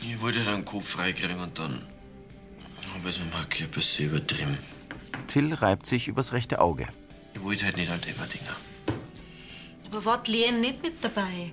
Ich 0.00 0.20
wollte 0.20 0.42
dann 0.42 0.60
den 0.60 0.64
Kopf 0.64 0.88
freikriegen 0.88 1.38
und 1.38 1.58
dann 1.58 1.86
habe 2.92 3.08
ich 3.08 3.16
es 3.16 3.18
mit 3.18 3.32
meinem 3.32 3.48
Körper 3.48 3.80
selber 3.80 4.20
drin. 4.20 4.58
Till 5.26 5.52
reibt 5.52 5.86
sich 5.86 6.08
übers 6.08 6.32
rechte 6.32 6.60
Auge. 6.60 6.88
Ich 7.34 7.42
wollte 7.42 7.66
halt 7.66 7.76
nicht 7.76 7.90
halt 7.90 8.06
immer 8.06 8.26
Dinger. 8.26 8.56
Aber 9.86 10.04
was 10.04 10.26
Lien 10.28 10.60
nicht 10.60 10.82
mit 10.82 11.04
dabei? 11.04 11.52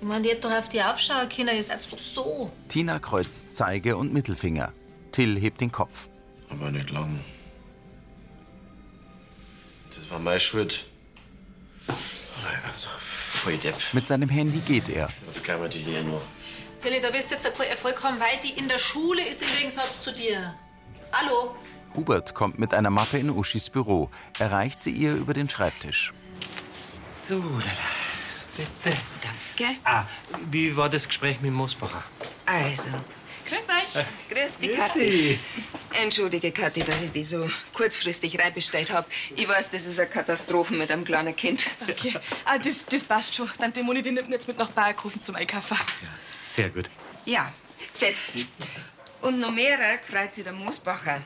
Ich 0.00 0.06
meine, 0.06 0.22
die 0.22 0.30
hätte 0.30 0.48
doch 0.48 0.52
auf 0.52 0.68
die 0.68 0.82
aufschauen 0.82 1.28
können, 1.28 1.56
ihr 1.56 1.62
seid 1.62 1.90
doch 1.90 1.98
so. 1.98 2.50
Tina 2.68 2.98
kreuzt 2.98 3.54
Zeige 3.54 3.96
und 3.96 4.12
Mittelfinger. 4.12 4.72
Till 5.12 5.38
hebt 5.38 5.60
den 5.60 5.70
Kopf. 5.70 6.08
Aber 6.52 6.70
nicht 6.70 6.90
lang. 6.90 7.20
Das 9.94 10.10
war 10.10 10.18
meine 10.18 10.40
Schuld. 10.40 10.84
Also, 11.86 12.88
voll 12.98 13.56
Depp. 13.56 13.76
Mit 13.92 14.06
seinem 14.06 14.28
Handy 14.28 14.60
geht 14.60 14.88
er. 14.88 15.06
Auf 15.06 15.48
einmal 15.48 15.68
die 15.68 15.78
Lea 15.78 16.02
nur. 16.02 16.22
Tilly, 16.80 17.00
da 17.00 17.12
wirst 17.12 17.30
du 17.30 17.34
jetzt 17.34 17.56
keinen 17.56 17.70
Erfolg 17.70 18.02
haben, 18.02 18.18
weil 18.20 18.38
die 18.42 18.58
in 18.58 18.68
der 18.68 18.78
Schule 18.78 19.26
ist 19.26 19.42
im 19.42 19.48
Gegensatz 19.56 20.02
zu 20.02 20.12
dir. 20.12 20.54
Hallo? 21.12 21.54
Hubert 21.94 22.34
kommt 22.34 22.58
mit 22.58 22.74
einer 22.74 22.90
Mappe 22.90 23.18
in 23.18 23.30
Uschis 23.30 23.70
Büro. 23.70 24.10
Er 24.38 24.50
reicht 24.50 24.80
sie 24.80 24.90
ihr 24.90 25.14
über 25.14 25.34
den 25.34 25.48
Schreibtisch. 25.48 26.12
So, 27.24 27.40
bitte. 28.56 28.98
Danke. 29.22 29.78
Ah, 29.84 30.04
wie 30.50 30.76
war 30.76 30.88
das 30.88 31.06
Gespräch 31.06 31.40
mit 31.40 31.52
Mosbacher? 31.52 32.02
Also, 32.46 32.88
Grüß 33.52 33.68
euch. 33.68 34.04
grüß 34.30 34.56
dich, 34.56 34.68
Grüß 34.68 34.78
Kathi. 34.78 35.40
Entschuldige, 35.92 36.52
Kathi, 36.52 36.82
dass 36.82 37.02
ich 37.02 37.12
die 37.12 37.24
so 37.24 37.46
kurzfristig 37.74 38.38
reinbestellt 38.38 38.90
habe. 38.90 39.06
Ich 39.36 39.46
weiß, 39.46 39.70
das 39.70 39.84
ist 39.86 40.00
eine 40.00 40.08
Katastrophe 40.08 40.72
mit 40.74 40.90
einem 40.90 41.04
kleinen 41.04 41.36
Kind. 41.36 41.64
Okay. 41.82 42.14
Ah, 42.44 42.58
das, 42.58 42.86
das 42.86 43.04
passt 43.04 43.34
schon. 43.34 43.50
Tante 43.58 43.82
Moni, 43.82 44.00
die 44.00 44.10
nimmt 44.10 44.28
ihn 44.28 44.32
jetzt 44.32 44.48
mit 44.48 44.56
nach 44.56 44.70
Bayerkofen 44.70 45.22
zum 45.22 45.34
Einkaufen. 45.34 45.76
Sehr 46.30 46.70
gut. 46.70 46.88
Ja, 47.24 47.52
setz 47.92 48.32
dich. 48.32 48.46
Und 49.20 49.38
noch 49.38 49.50
mehr 49.50 49.78
freut 50.02 50.32
sich 50.32 50.44
der 50.44 50.52
Moosbacher. 50.52 51.22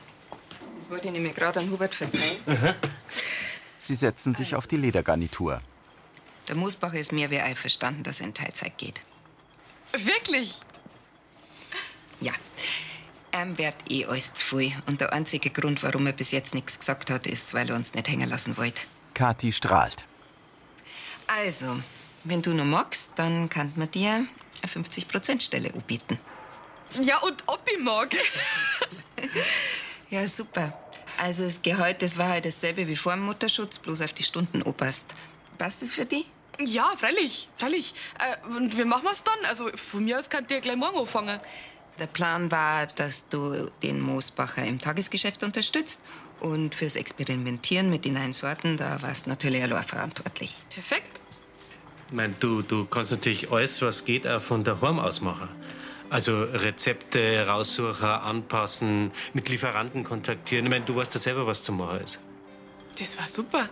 Das 0.77 0.89
wollte 0.89 1.07
ich 1.07 1.13
nämlich 1.13 1.33
gerade 1.33 1.59
an 1.59 1.71
Hubert 1.71 1.95
verzeihen. 1.95 2.37
Sie 3.77 3.95
setzen 3.95 4.33
sich 4.33 4.55
auf 4.55 4.67
die 4.67 4.77
Ledergarnitur. 4.77 5.61
Der 6.47 6.55
Moosbacher 6.55 6.99
ist 6.99 7.11
mehr 7.11 7.31
wie 7.31 7.39
einverstanden, 7.39 8.03
dass 8.03 8.19
er 8.19 8.27
in 8.27 8.33
Teilzeit 8.33 8.77
geht. 8.77 9.01
Wirklich? 9.93 10.55
Ja. 12.19 12.33
Ähm, 13.31 13.57
wird 13.57 13.75
eh 13.89 14.05
alles 14.05 14.33
zu 14.33 14.57
viel. 14.57 14.73
Und 14.87 15.01
der 15.01 15.13
einzige 15.13 15.49
Grund, 15.49 15.83
warum 15.83 16.07
er 16.07 16.13
bis 16.13 16.31
jetzt 16.31 16.55
nichts 16.55 16.79
gesagt 16.79 17.09
hat, 17.09 17.27
ist, 17.27 17.53
weil 17.53 17.69
er 17.69 17.75
uns 17.75 17.93
nicht 17.93 18.07
hängen 18.07 18.29
lassen 18.29 18.57
wollte. 18.57 18.81
Kathi 19.13 19.51
strahlt. 19.51 20.05
Also, 21.27 21.79
wenn 22.23 22.41
du 22.41 22.53
noch 22.53 22.65
magst, 22.65 23.11
dann 23.15 23.49
kann 23.49 23.73
man 23.75 23.91
dir 23.91 24.11
eine 24.11 24.27
50%-Stelle 24.65 25.73
anbieten. 25.73 26.19
Ja, 27.01 27.17
und 27.19 27.43
ob 27.47 27.61
ich 27.71 27.79
mag. 27.79 28.15
Ja, 30.09 30.25
super. 30.25 30.73
Also 31.17 31.43
das 31.43 31.61
Gehalt, 31.61 32.01
das 32.01 32.17
war 32.17 32.29
halt 32.29 32.45
dasselbe 32.45 32.87
wie 32.87 32.95
vor 32.95 33.13
dem 33.13 33.25
Mutterschutz, 33.25 33.79
bloß 33.79 34.01
auf 34.01 34.13
die 34.13 34.23
Stunden 34.23 34.61
opasst. 34.63 35.05
Passt 35.57 35.81
das 35.81 35.93
für 35.93 36.05
dich? 36.05 36.25
Ja, 36.59 36.93
freilich, 36.95 37.49
freilich. 37.57 37.93
Äh, 38.19 38.47
und 38.55 38.77
wie 38.77 38.85
machen 38.85 39.03
wir's 39.03 39.23
dann? 39.23 39.45
Also 39.45 39.69
von 39.75 40.05
mir 40.05 40.17
aus 40.17 40.29
könnt 40.29 40.49
ihr 40.49 40.61
gleich 40.61 40.77
morgen 40.77 40.97
anfangen. 40.97 41.39
Der 41.99 42.07
Plan 42.07 42.51
war, 42.51 42.87
dass 42.87 43.27
du 43.27 43.69
den 43.81 43.99
Moosbacher 43.99 44.65
im 44.65 44.79
Tagesgeschäft 44.79 45.43
unterstützt. 45.43 46.01
Und 46.39 46.75
fürs 46.75 46.95
Experimentieren 46.95 47.89
mit 47.89 48.05
den 48.05 48.13
neuen 48.13 48.33
Sorten, 48.33 48.77
da 48.77 49.01
warst 49.01 49.25
du 49.25 49.31
natürlich 49.31 49.63
allein 49.63 49.83
verantwortlich. 49.83 50.55
Perfekt. 50.69 51.19
Ich 52.07 52.13
mein, 52.13 52.35
du, 52.39 52.61
du 52.61 52.85
kannst 52.85 53.11
natürlich 53.11 53.51
alles, 53.51 53.81
was 53.81 54.05
geht, 54.05 54.27
auch 54.27 54.41
von 54.41 54.63
daheim 54.63 54.99
aus 54.99 55.19
machen. 55.21 55.49
Also 56.09 56.43
Rezepte 56.43 57.45
raussuchen, 57.47 58.07
anpassen, 58.07 59.11
mit 59.33 59.49
Lieferanten 59.49 60.03
kontaktieren. 60.03 60.65
Ich 60.65 60.71
mein, 60.71 60.85
du 60.85 60.95
weißt 60.95 61.15
ja 61.15 61.19
selber, 61.19 61.45
was 61.47 61.63
zu 61.63 61.73
machen 61.73 62.01
ist. 62.01 62.19
Das 62.97 63.17
war 63.17 63.27
super. 63.27 63.69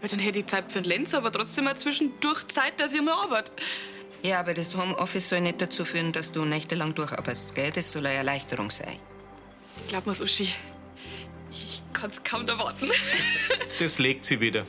Weil 0.00 0.08
dann 0.08 0.18
hätte 0.18 0.38
ich 0.38 0.46
Zeit 0.46 0.72
für 0.72 0.80
den 0.80 0.88
Lenz, 0.88 1.14
aber 1.14 1.30
trotzdem 1.30 1.64
mal 1.64 1.76
zwischendurch 1.76 2.48
Zeit, 2.48 2.80
dass 2.80 2.94
ich 2.94 3.02
mal 3.02 3.14
arbeite. 3.14 3.52
Ja, 4.22 4.40
aber 4.40 4.54
das 4.54 4.76
Homeoffice 4.76 5.28
soll 5.28 5.40
nicht 5.40 5.60
dazu 5.62 5.84
führen, 5.84 6.12
dass 6.12 6.32
du 6.32 6.44
nächtelang 6.44 6.94
durcharbeitest, 6.94 7.54
gell? 7.54 7.70
Das 7.70 7.90
soll 7.92 8.04
eine 8.06 8.16
Erleichterung 8.16 8.70
sein. 8.70 8.98
Glaub 9.88 10.06
mir's, 10.06 10.20
Uschi. 10.20 10.48
Ich 11.50 11.82
kann's 11.92 12.22
kaum 12.24 12.46
erwarten. 12.48 12.90
Das 13.78 14.00
legt 14.00 14.24
sie 14.24 14.40
wieder. 14.40 14.66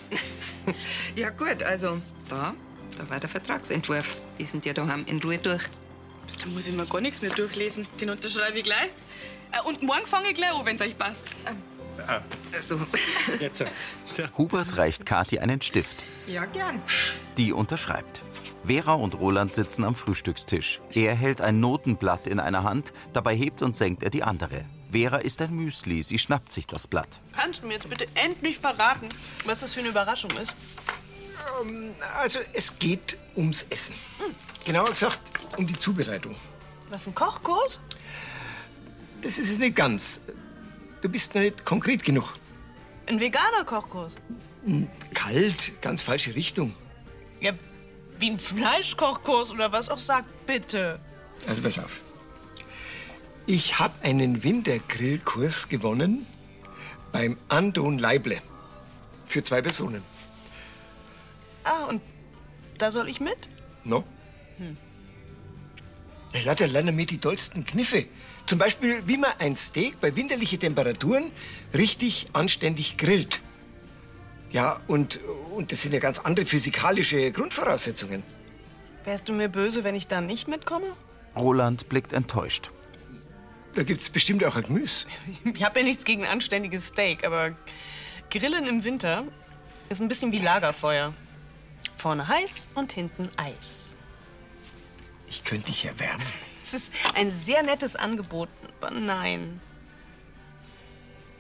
Ja, 1.16 1.32
gut, 1.32 1.64
also 1.64 2.00
da, 2.28 2.54
da 2.96 3.10
war 3.10 3.20
der 3.20 3.28
Vertragsentwurf. 3.28 4.22
Die 4.40 4.46
sind 4.46 4.68
ja 4.68 4.74
daheim 4.74 5.04
in 5.08 5.20
Ruhe 5.24 5.40
durch. 5.40 5.64
Da 6.40 6.46
muss 6.46 6.68
ich 6.68 6.74
mir 6.76 6.86
gar 6.86 7.02
nichts 7.02 7.20
mehr 7.24 7.32
durchlesen. 7.32 7.88
Den 8.00 8.12
unterschreibe 8.12 8.60
ich 8.60 8.64
gleich. 8.66 8.92
Äh, 9.52 9.62
Und 9.66 9.82
morgen 9.82 10.06
fange 10.06 10.30
ich 10.30 10.36
gleich 10.36 10.52
an, 10.54 10.64
wenn's 10.64 10.82
euch 10.84 10.96
passt. 10.96 11.24
Ähm, 11.48 11.58
Also. 12.54 12.80
Jetzt. 13.40 13.66
Hubert 14.38 14.78
reicht 14.78 15.08
Kathi 15.08 15.40
einen 15.40 15.60
Stift. 15.64 15.98
Ja, 16.28 16.46
gern. 16.46 16.80
Die 17.36 17.52
unterschreibt. 17.52 18.22
Vera 18.64 18.94
und 18.94 19.16
Roland 19.16 19.54
sitzen 19.54 19.84
am 19.84 19.96
Frühstückstisch. 19.96 20.82
Er 20.94 21.16
hält 21.16 21.42
ein 21.42 21.60
Notenblatt 21.60 22.28
in 22.28 22.40
einer 22.40 22.64
Hand, 22.64 22.94
dabei 23.14 23.36
hebt 23.36 23.62
und 23.62 23.76
senkt 23.76 24.04
er 24.04 24.10
die 24.10 24.24
andere. 24.24 24.66
Vera 24.92 25.18
isst 25.18 25.42
ein 25.42 25.54
Müsli, 25.56 26.04
sie 26.04 26.18
schnappt 26.18 26.52
sich 26.52 26.68
das 26.68 26.88
Blatt. 26.88 27.20
Kannst 27.34 27.62
du 27.62 27.68
mir 27.68 27.74
jetzt 27.74 27.90
bitte 27.90 28.08
endlich 28.16 28.58
verraten, 28.58 29.10
was 29.46 29.60
das 29.60 29.74
für 29.74 29.80
eine 29.82 29.90
Überraschung 29.90 30.32
ist? 30.42 30.56
Ähm, 31.62 31.92
also, 32.16 32.40
es 32.54 32.78
geht 32.80 33.18
ums 33.36 33.66
Essen. 33.70 33.96
Genauer 34.66 34.90
gesagt, 34.90 35.22
um 35.58 35.66
die 35.66 35.78
Zubereitung. 35.78 36.36
Was, 36.90 37.08
ein 37.08 37.16
Kochkurs? 37.16 37.80
Das 39.22 39.38
ist 39.38 39.52
es 39.52 39.60
nicht 39.60 39.76
ganz. 39.76 40.22
Du 41.02 41.10
bist 41.10 41.36
noch 41.36 41.42
nicht 41.42 41.66
konkret 41.66 42.04
genug. 42.04 42.36
Ein 43.08 43.20
veganer 43.20 43.64
Kochkurs? 43.66 44.16
Hm, 44.66 44.88
Kalt, 45.14 45.82
ganz 45.82 46.02
falsche 46.02 46.36
Richtung. 46.36 46.74
Ja, 47.42 47.54
wie 48.20 48.32
ein 48.32 48.38
Fleischkochkurs 48.38 49.52
oder 49.52 49.72
was 49.72 49.90
auch 49.90 50.00
sagt, 50.00 50.46
bitte. 50.46 51.00
Also 51.48 51.62
pass 51.62 51.80
auf. 51.80 52.02
Ich 53.46 53.80
habe 53.80 53.94
einen 54.04 54.44
Wintergrillkurs 54.44 55.70
gewonnen 55.70 56.28
beim 57.12 57.38
Andon 57.48 57.98
Leible. 57.98 58.42
Für 59.26 59.44
zwei 59.44 59.62
Personen. 59.62 60.04
Ah, 61.64 61.86
und 61.86 62.02
da 62.78 62.92
soll 62.92 63.10
ich 63.10 63.20
mit? 63.20 63.50
No? 63.84 64.04
Hm. 64.58 64.78
Ja, 66.46 66.54
da 66.54 66.66
lernen 66.66 66.98
wir 66.98 67.06
die 67.06 67.18
tollsten 67.18 67.66
Kniffe. 67.66 68.06
Zum 68.46 68.60
Beispiel, 68.60 69.02
wie 69.08 69.18
man 69.18 69.32
ein 69.40 69.56
Steak 69.56 70.00
bei 70.00 70.16
winterlichen 70.16 70.60
Temperaturen 70.60 71.32
richtig 71.74 72.28
anständig 72.34 72.98
grillt. 72.98 73.42
Ja, 74.52 74.80
und, 74.88 75.20
und 75.56 75.72
das 75.72 75.82
sind 75.82 75.94
ja 75.94 76.00
ganz 76.00 76.20
andere 76.20 76.46
physikalische 76.46 77.32
Grundvoraussetzungen. 77.32 78.24
Wärst 79.04 79.30
du 79.30 79.34
mir 79.34 79.48
böse, 79.50 79.84
wenn 79.84 79.96
ich 79.96 80.08
da 80.08 80.22
nicht 80.22 80.48
mitkomme? 80.48 80.88
Roland 81.36 81.88
blickt 81.90 82.14
enttäuscht. 82.14 82.72
Da 83.74 83.84
gibt's 83.84 84.10
bestimmt 84.10 84.44
auch 84.44 84.56
ein 84.56 84.64
Gemüse. 84.64 85.06
Ich 85.54 85.64
habe 85.64 85.80
ja 85.80 85.86
nichts 85.86 86.04
gegen 86.04 86.26
anständiges 86.26 86.88
Steak, 86.88 87.26
aber 87.26 87.52
Grillen 88.32 88.68
im 88.68 88.84
Winter 88.84 89.24
ist 89.90 90.02
ein 90.02 90.08
bisschen 90.08 90.32
wie 90.32 90.40
Lagerfeuer. 90.40 91.14
Vorne 91.96 92.28
heiß 92.28 92.68
und 92.76 92.92
hinten 92.92 93.30
Eis. 93.38 93.98
Ich 95.28 95.44
könnte 95.44 95.68
dich 95.68 95.86
erwärmen. 95.86 96.26
Es 96.64 96.74
ist 96.74 96.92
ein 97.16 97.32
sehr 97.32 97.64
nettes 97.64 97.96
Angebot, 97.96 98.50
aber 98.80 98.92
nein. 98.92 99.62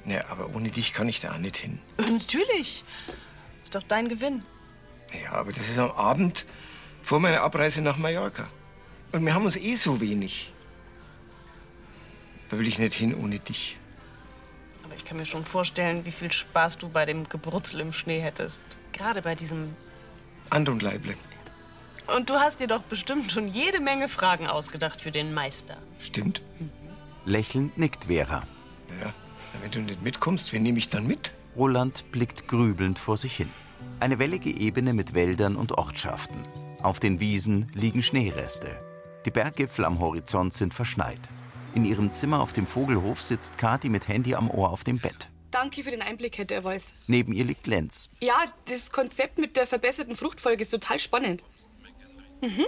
Ja, 0.09 0.25
aber 0.29 0.55
ohne 0.55 0.71
dich 0.71 0.93
kann 0.93 1.07
ich 1.07 1.19
da 1.19 1.33
auch 1.33 1.37
nicht 1.37 1.57
hin. 1.57 1.79
Natürlich. 1.97 2.83
Ist 3.63 3.75
doch 3.75 3.83
dein 3.83 4.09
Gewinn. 4.09 4.43
Ja, 5.23 5.33
aber 5.33 5.51
das 5.51 5.69
ist 5.69 5.77
am 5.77 5.91
Abend 5.91 6.45
vor 7.03 7.19
meiner 7.19 7.41
Abreise 7.41 7.81
nach 7.81 7.97
Mallorca. 7.97 8.47
Und 9.11 9.23
wir 9.23 9.33
haben 9.33 9.45
uns 9.45 9.55
eh 9.55 9.75
so 9.75 10.01
wenig. 10.01 10.51
Da 12.49 12.57
will 12.57 12.67
ich 12.67 12.79
nicht 12.79 12.93
hin 12.93 13.13
ohne 13.13 13.37
dich. 13.37 13.77
Aber 14.83 14.95
ich 14.95 15.05
kann 15.05 15.17
mir 15.17 15.25
schon 15.27 15.45
vorstellen, 15.45 16.05
wie 16.05 16.11
viel 16.11 16.31
Spaß 16.31 16.79
du 16.79 16.89
bei 16.89 17.05
dem 17.05 17.29
Gebrutzel 17.29 17.79
im 17.79 17.93
Schnee 17.93 18.19
hättest. 18.19 18.61
Gerade 18.91 19.21
bei 19.21 19.35
diesem. 19.35 19.75
Andon 20.49 20.79
Leible. 20.79 21.15
Und 22.15 22.31
du 22.31 22.35
hast 22.35 22.59
dir 22.59 22.67
doch 22.67 22.81
bestimmt 22.81 23.31
schon 23.31 23.47
jede 23.47 23.79
Menge 23.79 24.09
Fragen 24.09 24.47
ausgedacht 24.47 25.01
für 25.01 25.11
den 25.11 25.35
Meister. 25.35 25.77
Stimmt. 25.99 26.41
Lächelnd 27.25 27.77
nickt 27.77 28.05
Vera. 28.05 28.47
Ja, 29.01 29.13
wenn 29.61 29.71
du 29.71 29.79
nicht 29.79 30.01
mitkommst, 30.01 30.53
wen 30.53 30.63
nehme 30.63 30.77
ich 30.77 30.89
dann 30.89 31.07
mit? 31.07 31.31
Roland 31.55 32.11
blickt 32.11 32.47
grübelnd 32.47 32.99
vor 32.99 33.17
sich 33.17 33.35
hin. 33.35 33.49
Eine 33.99 34.19
wellige 34.19 34.49
Ebene 34.49 34.93
mit 34.93 35.13
Wäldern 35.13 35.55
und 35.55 35.73
Ortschaften. 35.73 36.45
Auf 36.81 36.99
den 36.99 37.19
Wiesen 37.19 37.71
liegen 37.73 38.01
Schneereste. 38.01 38.79
Die 39.25 39.31
Berggipfel 39.31 39.85
am 39.85 39.99
Horizont 39.99 40.53
sind 40.53 40.73
verschneit. 40.73 41.19
In 41.75 41.85
ihrem 41.85 42.11
Zimmer 42.11 42.39
auf 42.41 42.53
dem 42.53 42.65
Vogelhof 42.65 43.21
sitzt 43.21 43.57
Kathi 43.57 43.89
mit 43.89 44.07
Handy 44.07 44.35
am 44.35 44.49
Ohr 44.49 44.69
auf 44.69 44.83
dem 44.83 44.99
Bett. 44.99 45.29
Danke 45.51 45.83
für 45.83 45.91
den 45.91 46.01
Einblick, 46.01 46.37
Herr 46.37 46.45
Derweis. 46.45 46.93
Neben 47.07 47.33
ihr 47.33 47.43
liegt 47.43 47.67
Lenz. 47.67 48.09
Ja, 48.21 48.37
das 48.65 48.91
Konzept 48.91 49.37
mit 49.37 49.57
der 49.57 49.67
verbesserten 49.67 50.15
Fruchtfolge 50.15 50.61
ist 50.61 50.69
total 50.69 50.99
spannend. 50.99 51.43
Mhm. 52.41 52.65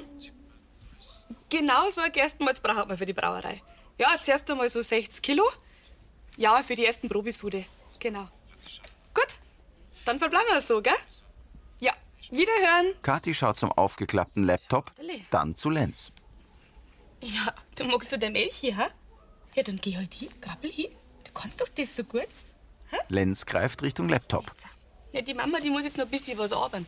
Genau 1.50 1.89
so 1.89 2.01
ein 2.01 2.11
Gerstenmalz 2.11 2.59
braucht 2.59 2.88
man 2.88 2.97
für 2.97 3.05
die 3.05 3.13
Brauerei. 3.13 3.61
Ja, 3.97 4.09
zuerst 4.19 4.50
einmal 4.50 4.69
so 4.69 4.81
60 4.81 5.21
Kilo. 5.21 5.43
Ja, 6.41 6.63
für 6.63 6.74
die 6.74 6.88
ersten 6.88 7.07
Probesude. 7.07 7.65
Genau. 8.00 8.27
Gut, 9.13 9.38
dann 10.05 10.17
verbleiben 10.17 10.48
wir 10.50 10.60
so, 10.60 10.81
gell? 10.81 10.95
Ja, 11.79 11.93
wiederhören. 12.31 12.95
Kathi 13.03 13.36
schaut 13.36 13.60
zum 13.60 13.71
aufgeklappten 13.71 14.45
Laptop, 14.45 14.91
dann 15.29 15.55
zu 15.55 15.69
Lenz. 15.69 16.12
Ja, 17.21 17.53
du 17.75 17.83
magst 17.83 18.12
du 18.12 18.17
der 18.17 18.31
Milch 18.31 18.55
hier, 18.55 18.75
hä? 18.75 18.86
Ja, 19.53 19.62
dann 19.62 19.77
geh 19.77 19.95
halt 19.95 20.15
hier, 20.15 20.31
krabbel 20.41 20.71
hier. 20.71 20.89
Du 21.25 21.31
kannst 21.31 21.62
doch 21.62 21.69
das 21.75 21.95
so 21.95 22.03
gut. 22.03 22.27
Lenz 23.10 23.45
greift 23.45 23.83
Richtung 23.83 24.10
Laptop. 24.10 24.51
Ja, 25.12 25.21
die 25.21 25.36
Mama, 25.36 25.60
die 25.60 25.69
muss 25.69 25.83
jetzt 25.83 26.00
noch 26.00 26.05
ein 26.05 26.12
bisschen 26.12 26.39
was 26.39 26.53
arbeiten. 26.53 26.88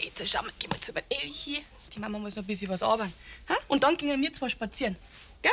Jetzt 0.00 0.26
schau 0.26 0.40
mal, 0.40 0.52
geh 0.58 0.66
mal 0.68 0.80
zu 0.80 0.94
der 0.94 1.02
Milch 1.10 1.40
hier. 1.40 1.60
Die 1.94 2.00
Mama 2.00 2.18
muss 2.18 2.36
noch 2.36 2.42
ein 2.42 2.46
bisschen 2.46 2.70
was 2.70 2.82
arbeiten. 2.82 3.12
Hä? 3.48 3.54
Und 3.68 3.84
dann 3.84 3.98
gehen 3.98 4.22
wir 4.22 4.32
zwei 4.32 4.48
spazieren. 4.48 4.96
Gell? 5.42 5.52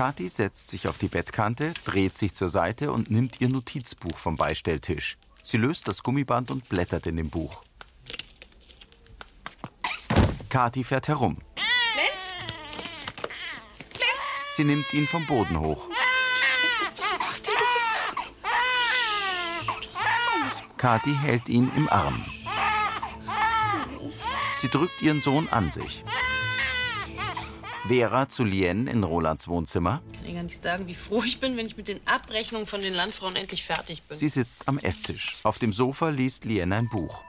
Kathi 0.00 0.30
setzt 0.30 0.68
sich 0.68 0.88
auf 0.88 0.96
die 0.96 1.08
Bettkante, 1.08 1.74
dreht 1.84 2.16
sich 2.16 2.34
zur 2.34 2.48
Seite 2.48 2.90
und 2.90 3.10
nimmt 3.10 3.42
ihr 3.42 3.50
Notizbuch 3.50 4.16
vom 4.16 4.34
Beistelltisch. 4.34 5.18
Sie 5.42 5.58
löst 5.58 5.88
das 5.88 6.02
Gummiband 6.02 6.50
und 6.50 6.66
blättert 6.70 7.06
in 7.06 7.18
dem 7.18 7.28
Buch. 7.28 7.60
Kathi 10.48 10.84
fährt 10.84 11.08
herum. 11.08 11.36
Sie 14.48 14.64
nimmt 14.64 14.90
ihn 14.94 15.06
vom 15.06 15.26
Boden 15.26 15.60
hoch. 15.60 15.86
Kathi 20.78 21.14
hält 21.14 21.50
ihn 21.50 21.70
im 21.76 21.90
Arm. 21.90 22.24
Sie 24.54 24.68
drückt 24.68 25.02
ihren 25.02 25.20
Sohn 25.20 25.46
an 25.50 25.70
sich. 25.70 26.04
Vera 27.90 28.28
zu 28.28 28.44
Lien 28.44 28.86
in 28.86 29.02
Rolands 29.02 29.48
Wohnzimmer. 29.48 30.00
Ich 30.12 30.18
kann 30.18 30.24
dir 30.24 30.34
gar 30.34 30.42
nicht 30.44 30.62
sagen, 30.62 30.86
wie 30.86 30.94
froh 30.94 31.24
ich 31.24 31.40
bin, 31.40 31.56
wenn 31.56 31.66
ich 31.66 31.76
mit 31.76 31.88
den 31.88 31.98
Abrechnungen 32.06 32.68
von 32.68 32.80
den 32.80 32.94
Landfrauen 32.94 33.34
endlich 33.34 33.64
fertig 33.64 34.04
bin. 34.04 34.16
Sie 34.16 34.28
sitzt 34.28 34.68
am 34.68 34.78
Esstisch. 34.78 35.40
Auf 35.42 35.58
dem 35.58 35.72
Sofa 35.72 36.10
liest 36.10 36.44
Lien 36.44 36.72
ein 36.72 36.88
Buch. 36.88 37.24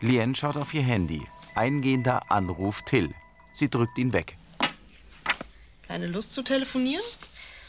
Lien 0.00 0.34
schaut 0.34 0.56
auf 0.56 0.74
ihr 0.74 0.82
Handy. 0.82 1.22
Eingehender 1.54 2.28
Anruf 2.28 2.82
Till. 2.82 3.14
Sie 3.54 3.70
drückt 3.70 3.96
ihn 3.98 4.12
weg. 4.12 4.36
Keine 5.86 6.08
Lust 6.08 6.32
zu 6.32 6.42
telefonieren? 6.42 7.04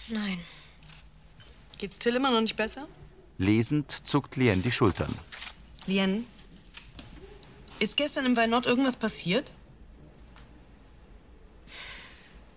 Nein. 0.07 0.39
Geht's 1.77 1.99
Till 1.99 2.15
immer 2.15 2.31
noch 2.31 2.41
nicht 2.41 2.55
besser? 2.55 2.87
Lesend 3.37 4.01
zuckt 4.03 4.35
Lien 4.35 4.63
die 4.63 4.71
Schultern. 4.71 5.13
Lien, 5.85 6.25
ist 7.77 7.97
gestern 7.97 8.25
im 8.25 8.35
Weinort 8.35 8.65
irgendwas 8.65 8.95
passiert? 8.95 9.51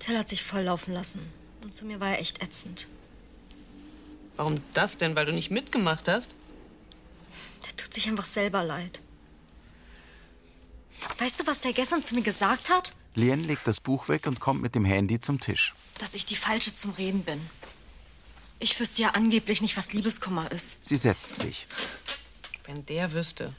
Till 0.08 0.16
hat 0.16 0.30
sich 0.30 0.42
voll 0.42 0.62
laufen 0.62 0.94
lassen. 0.94 1.20
Und 1.62 1.74
zu 1.74 1.84
mir 1.84 2.00
war 2.00 2.08
er 2.08 2.20
echt 2.20 2.42
ätzend. 2.42 2.86
Warum 4.36 4.54
das 4.72 4.96
denn? 4.96 5.14
Weil 5.14 5.26
du 5.26 5.34
nicht 5.34 5.50
mitgemacht 5.50 6.08
hast? 6.08 6.34
Der 7.66 7.76
tut 7.76 7.92
sich 7.92 8.08
einfach 8.08 8.24
selber 8.24 8.64
leid. 8.64 9.00
Weißt 11.18 11.40
du, 11.40 11.46
was 11.46 11.60
der 11.60 11.74
gestern 11.74 12.02
zu 12.02 12.14
mir 12.14 12.22
gesagt 12.22 12.70
hat? 12.70 12.94
Lien 13.16 13.44
legt 13.44 13.66
das 13.66 13.80
Buch 13.80 14.08
weg 14.08 14.26
und 14.26 14.40
kommt 14.40 14.62
mit 14.62 14.74
dem 14.74 14.86
Handy 14.86 15.20
zum 15.20 15.40
Tisch. 15.40 15.74
Dass 15.98 16.14
ich 16.14 16.24
die 16.24 16.36
Falsche 16.36 16.72
zum 16.72 16.92
Reden 16.92 17.22
bin. 17.22 17.42
Ich 18.60 18.80
wüsste 18.80 19.02
ja 19.02 19.10
angeblich 19.10 19.60
nicht, 19.60 19.76
was 19.76 19.92
Liebeskummer 19.92 20.50
ist. 20.50 20.82
Sie 20.82 20.96
setzt 20.96 21.38
sich. 21.38 21.66
Wenn 22.64 22.86
der 22.86 23.12
wüsste. 23.12 23.52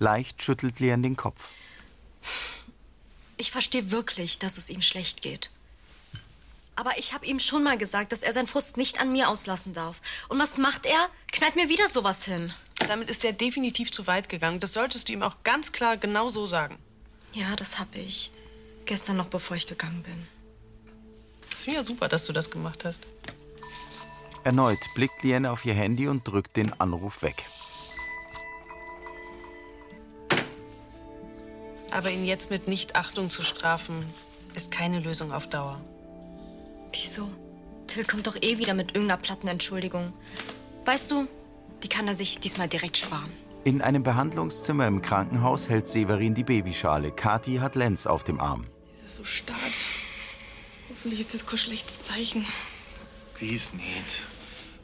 Leicht 0.00 0.42
schüttelt 0.42 0.80
Lien 0.80 1.02
den 1.02 1.16
Kopf. 1.16 1.48
Ich 3.38 3.50
verstehe 3.50 3.90
wirklich, 3.90 4.38
dass 4.38 4.58
es 4.58 4.68
ihm 4.68 4.82
schlecht 4.82 5.22
geht. 5.22 5.50
Aber 6.76 6.98
ich 6.98 7.14
habe 7.14 7.26
ihm 7.26 7.38
schon 7.38 7.62
mal 7.62 7.78
gesagt, 7.78 8.12
dass 8.12 8.22
er 8.22 8.32
seinen 8.32 8.46
Frust 8.46 8.76
nicht 8.76 9.00
an 9.00 9.12
mir 9.12 9.28
auslassen 9.28 9.72
darf. 9.72 10.00
Und 10.28 10.38
was 10.38 10.58
macht 10.58 10.86
er? 10.86 11.08
Knallt 11.32 11.56
mir 11.56 11.68
wieder 11.68 11.88
sowas 11.88 12.24
hin. 12.24 12.52
Damit 12.88 13.08
ist 13.10 13.24
er 13.24 13.32
definitiv 13.32 13.92
zu 13.92 14.06
weit 14.06 14.28
gegangen. 14.28 14.60
Das 14.60 14.72
solltest 14.72 15.08
du 15.08 15.12
ihm 15.12 15.22
auch 15.22 15.36
ganz 15.44 15.72
klar 15.72 15.96
genau 15.96 16.30
so 16.30 16.46
sagen. 16.46 16.78
Ja, 17.32 17.54
das 17.56 17.78
habe 17.78 17.98
ich. 17.98 18.30
Gestern 18.84 19.16
noch, 19.16 19.26
bevor 19.26 19.56
ich 19.56 19.66
gegangen 19.66 20.02
bin. 20.02 20.26
Das 21.50 21.60
finde 21.62 21.80
ja 21.80 21.84
super, 21.84 22.08
dass 22.08 22.26
du 22.26 22.32
das 22.32 22.50
gemacht 22.50 22.84
hast. 22.84 23.06
Erneut 24.44 24.80
blickt 24.94 25.22
Lien 25.22 25.46
auf 25.46 25.64
ihr 25.64 25.74
Handy 25.74 26.08
und 26.08 26.26
drückt 26.26 26.56
den 26.56 26.78
Anruf 26.78 27.22
weg. 27.22 27.44
Aber 31.92 32.10
ihn 32.10 32.26
jetzt 32.26 32.50
mit 32.50 32.66
Nichtachtung 32.66 33.30
zu 33.30 33.42
strafen, 33.42 34.04
ist 34.54 34.70
keine 34.70 35.00
Lösung 35.00 35.32
auf 35.32 35.48
Dauer. 35.48 35.80
Wieso? 36.94 37.28
Till 37.86 38.04
kommt 38.04 38.26
doch 38.26 38.36
eh 38.40 38.58
wieder 38.58 38.74
mit 38.74 38.94
irgendeiner 38.94 39.20
platten 39.20 39.48
Entschuldigung. 39.48 40.12
Weißt 40.84 41.10
du, 41.10 41.26
die 41.82 41.88
kann 41.88 42.06
er 42.06 42.14
sich 42.14 42.38
diesmal 42.38 42.68
direkt 42.68 42.96
sparen. 42.96 43.30
In 43.64 43.82
einem 43.82 44.02
Behandlungszimmer 44.02 44.86
im 44.86 45.02
Krankenhaus 45.02 45.68
hält 45.68 45.88
Severin 45.88 46.34
die 46.34 46.44
Babyschale. 46.44 47.10
Kathi 47.10 47.56
hat 47.56 47.74
Lenz 47.74 48.06
auf 48.06 48.22
dem 48.22 48.40
Arm. 48.40 48.66
Das 48.90 49.00
ist 49.00 49.16
so 49.16 49.24
stark. 49.24 49.58
Hoffentlich 50.90 51.20
ist 51.20 51.34
das 51.34 51.46
kein 51.46 51.58
schlechtes 51.58 52.02
Zeichen. 52.04 52.46
Gewiss 53.38 53.72
nicht. 53.74 54.26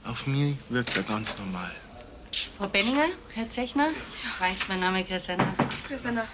Auf 0.05 0.27
mich 0.27 0.57
wirkt 0.69 0.97
er 0.97 1.03
ganz 1.03 1.39
normal. 1.39 1.71
Frau 2.57 2.67
Benninger, 2.69 3.07
Herr 3.35 3.49
Zechner? 3.51 3.91
Reins, 4.39 4.61
mein 4.69 4.81
Name 4.81 5.05
Chrisanna. 5.05 5.55
Chrisanna. 5.87 6.27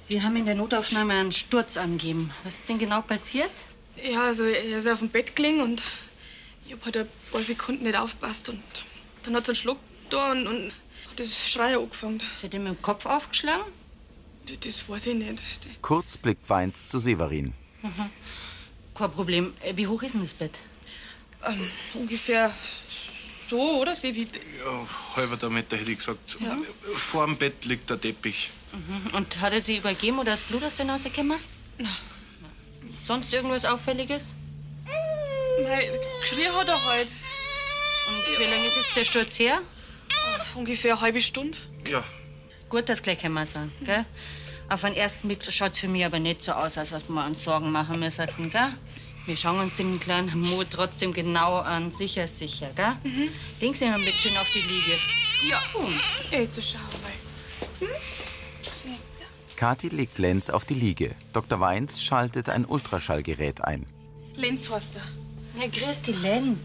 Sie 0.00 0.22
haben 0.22 0.36
in 0.36 0.46
der 0.46 0.54
Notaufnahme 0.54 1.12
einen 1.14 1.32
Sturz 1.32 1.76
angeben. 1.76 2.30
Was 2.44 2.56
ist 2.56 2.68
denn 2.68 2.78
genau 2.78 3.02
passiert? 3.02 3.50
Ja, 4.02 4.24
also 4.24 4.44
er 4.44 4.78
ist 4.78 4.88
auf 4.88 5.00
dem 5.00 5.08
Bett 5.08 5.34
gelegen 5.36 5.60
und 5.60 5.82
ich 6.66 6.72
hab 6.72 6.84
halt 6.84 6.96
ein 6.96 7.08
paar 7.32 7.42
Sekunden 7.42 7.84
nicht 7.84 7.96
aufgepasst. 7.96 8.48
Und 8.48 8.62
dann 9.24 9.34
hat 9.34 9.42
es 9.42 9.48
einen 9.50 9.56
Schluck 9.56 9.78
da 10.08 10.32
und, 10.32 10.46
und 10.46 10.72
hat 11.10 11.18
das 11.18 11.50
Schreien 11.50 11.78
angefangen. 11.78 12.22
Ist 12.42 12.54
er 12.54 12.60
mit 12.60 12.68
dem 12.68 12.82
Kopf 12.82 13.06
aufgeschlagen? 13.06 13.64
Das, 14.46 14.60
das 14.60 14.88
weiß 14.88 15.08
ich 15.08 15.14
nicht. 15.14 15.82
Kurz 15.82 16.16
blickt 16.16 16.48
Weins 16.48 16.88
zu 16.88 16.98
Severin. 16.98 17.52
Mhm. 17.82 18.10
Kein 18.94 19.10
Problem. 19.10 19.54
Äh, 19.60 19.76
Wie 19.76 19.86
hoch 19.86 20.02
ist 20.02 20.14
denn 20.14 20.22
das 20.22 20.34
Bett? 20.34 20.60
Ähm, 21.44 21.70
ungefähr 21.94 22.52
so, 23.48 23.80
oder, 23.80 23.96
Sevi? 23.96 24.28
Ja, 24.64 24.86
halber 25.16 25.50
Meter 25.50 25.76
hätte 25.76 25.90
ich 25.90 25.98
gesagt. 25.98 26.36
Ja. 26.38 26.56
Vor 26.94 27.26
dem 27.26 27.36
Bett 27.36 27.64
liegt 27.64 27.90
der 27.90 28.00
Teppich. 28.00 28.50
Mhm. 28.72 29.14
Und 29.14 29.40
hat 29.40 29.52
er 29.52 29.60
sie 29.60 29.78
übergeben 29.78 30.20
oder 30.20 30.32
das 30.32 30.42
Blut 30.42 30.62
aus 30.62 30.76
der 30.76 30.84
Nase 30.84 31.10
gemacht? 31.10 31.40
Nein. 31.78 31.88
Sonst 33.10 33.32
irgendwas 33.32 33.64
Auffälliges? 33.64 34.36
Nein, 35.64 35.90
geschrien 36.20 36.54
hat 36.54 36.68
er 36.68 36.84
halt. 36.84 37.08
Und 37.08 38.38
wie 38.38 38.44
lange 38.44 38.68
ist 38.68 38.76
jetzt 38.76 38.96
der 38.96 39.04
Sturz 39.04 39.36
her? 39.40 39.62
Ungefähr 40.54 40.92
eine 40.92 41.00
halbe 41.00 41.20
Stunde. 41.20 41.58
Ja. 41.90 42.04
Gut, 42.68 42.88
das 42.88 43.02
gleich 43.02 43.18
können 43.18 43.34
wir 43.34 43.44
sagen, 43.46 43.72
gell? 43.80 44.04
Auf 44.68 44.82
den 44.82 44.94
ersten 44.94 45.26
Blick 45.26 45.42
schaut 45.52 45.76
für 45.76 45.88
mich 45.88 46.04
aber 46.04 46.20
nicht 46.20 46.40
so 46.44 46.52
aus, 46.52 46.78
als 46.78 46.92
ob 46.92 47.08
wir 47.08 47.26
uns 47.26 47.42
Sorgen 47.42 47.72
machen 47.72 47.98
müssen, 47.98 48.28
gell? 48.48 48.74
Wir 49.26 49.36
schauen 49.36 49.58
uns 49.58 49.74
den 49.74 49.98
kleinen 49.98 50.38
Mo 50.38 50.62
trotzdem 50.62 51.12
genau 51.12 51.58
an, 51.58 51.90
sicher, 51.90 52.28
sicher, 52.28 52.70
gell? 52.76 52.96
Mhm. 53.02 53.28
Legen 53.60 53.74
Sie 53.74 53.86
mal 53.86 53.98
ein 53.98 54.04
bisschen 54.04 54.36
auf 54.36 54.48
die 54.54 54.60
Liege. 54.60 54.96
Ja. 55.48 56.38
Jetzt 56.38 56.62
schau 56.62 56.78
mal. 56.78 57.80
Hm? 57.80 57.88
Kathi 59.60 59.88
legt 59.88 60.18
Lenz 60.18 60.48
auf 60.48 60.64
die 60.64 60.72
Liege. 60.72 61.14
Dr. 61.34 61.60
Weins 61.60 62.02
schaltet 62.02 62.48
ein 62.48 62.64
Ultraschallgerät 62.64 63.62
ein. 63.62 63.84
Lenz 64.34 64.70
heißt 64.70 64.96
er. 64.96 65.02
Ja, 65.60 65.68
grüß 65.68 66.00
die 66.00 66.12
Lenz. 66.12 66.58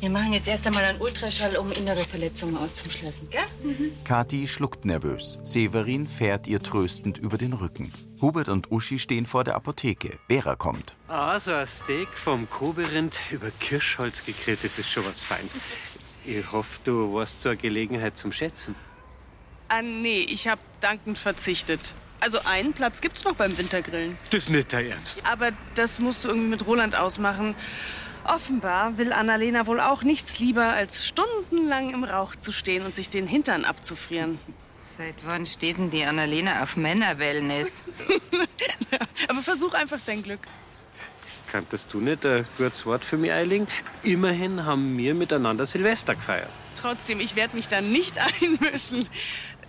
Wir 0.00 0.10
machen 0.10 0.32
jetzt 0.32 0.48
erst 0.48 0.66
einmal 0.66 0.82
einen 0.82 1.00
Ultraschall, 1.00 1.56
um 1.56 1.70
innere 1.70 2.02
Verletzungen 2.02 2.56
auszuschließen, 2.56 3.30
gell? 3.30 3.44
Mhm. 3.62 3.92
Kathi 4.02 4.48
schluckt 4.48 4.84
nervös. 4.84 5.38
Severin 5.44 6.08
fährt 6.08 6.48
ihr 6.48 6.60
tröstend 6.60 7.16
über 7.16 7.38
den 7.38 7.52
Rücken. 7.52 7.92
Hubert 8.20 8.48
und 8.48 8.72
Uschi 8.72 8.98
stehen 8.98 9.26
vor 9.26 9.44
der 9.44 9.54
Apotheke. 9.54 10.18
Vera 10.26 10.56
kommt. 10.56 10.96
Ah, 11.06 11.38
so 11.38 11.52
ein 11.52 11.68
Steak 11.68 12.08
vom 12.08 12.50
Koberind 12.50 13.20
über 13.30 13.52
Kirschholz 13.60 14.24
gegrillt, 14.26 14.64
das 14.64 14.80
ist 14.80 14.90
schon 14.90 15.06
was 15.06 15.20
Feins. 15.20 15.54
Ich 16.24 16.50
hoffe, 16.50 16.80
du 16.82 17.14
warst 17.14 17.40
zur 17.40 17.54
Gelegenheit 17.54 18.18
zum 18.18 18.32
Schätzen. 18.32 18.74
Ah, 19.68 19.80
nee, 19.80 20.26
ich 20.28 20.48
habe 20.48 20.60
dankend 20.80 21.20
verzichtet. 21.20 21.94
Also 22.20 22.38
einen 22.44 22.72
Platz 22.72 23.00
gibt's 23.00 23.24
noch 23.24 23.34
beim 23.34 23.56
Wintergrillen. 23.56 24.16
Das 24.30 24.44
ist 24.44 24.50
nicht 24.50 24.72
dein 24.72 24.90
Ernst. 24.90 25.22
Aber 25.26 25.50
das 25.74 26.00
musst 26.00 26.24
du 26.24 26.28
irgendwie 26.28 26.48
mit 26.48 26.66
Roland 26.66 26.96
ausmachen. 26.96 27.54
Offenbar 28.24 28.98
will 28.98 29.12
Annalena 29.12 29.66
wohl 29.66 29.80
auch 29.80 30.02
nichts 30.02 30.38
lieber, 30.40 30.64
als 30.72 31.06
stundenlang 31.06 31.92
im 31.94 32.02
Rauch 32.02 32.34
zu 32.34 32.50
stehen 32.50 32.84
und 32.84 32.94
sich 32.94 33.08
den 33.08 33.26
Hintern 33.28 33.64
abzufrieren. 33.64 34.38
Seit 34.98 35.14
wann 35.24 35.46
steht 35.46 35.76
denn 35.76 35.90
die 35.90 36.04
Annalena 36.04 36.62
auf 36.62 36.76
Männerwellness? 36.76 37.84
Aber 39.28 39.42
versuch 39.42 39.74
einfach 39.74 39.98
dein 40.06 40.22
Glück. 40.22 40.40
Kanntest 41.52 41.92
du 41.92 42.00
nicht 42.00 42.26
ein 42.26 42.46
gutes 42.58 42.84
Wort 42.86 43.04
für 43.04 43.16
mich 43.16 43.30
einlegen? 43.30 43.68
Immerhin 44.02 44.64
haben 44.64 44.96
wir 44.98 45.14
miteinander 45.14 45.66
Silvester 45.66 46.14
gefeiert. 46.14 46.48
Trotzdem, 46.80 47.20
ich 47.20 47.36
werde 47.36 47.54
mich 47.54 47.68
da 47.68 47.80
nicht 47.80 48.16
einmischen. 48.42 49.06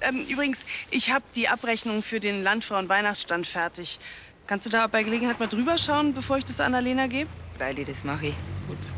Ähm, 0.02 0.26
übrigens, 0.28 0.66
ich 0.92 1.12
habe 1.12 1.24
die 1.36 1.48
Abrechnung 1.48 2.02
für 2.02 2.20
den 2.20 2.44
Landfrauen-Weihnachtsstand 2.44 3.48
fertig. 3.48 4.00
Kannst 4.46 4.66
du 4.66 4.70
da 4.70 4.88
bei 4.88 5.04
Gelegenheit 5.04 5.40
mal 5.40 5.48
drüber 5.48 5.78
schauen, 5.78 6.14
bevor 6.14 6.38
ich 6.38 6.46
das 6.46 6.60
Annalena 6.60 7.08
gebe? 7.08 7.30
Freilich, 7.58 7.86
das 7.86 8.04
mache 8.04 8.28
ich. 8.28 8.36
Gut. 8.68 8.92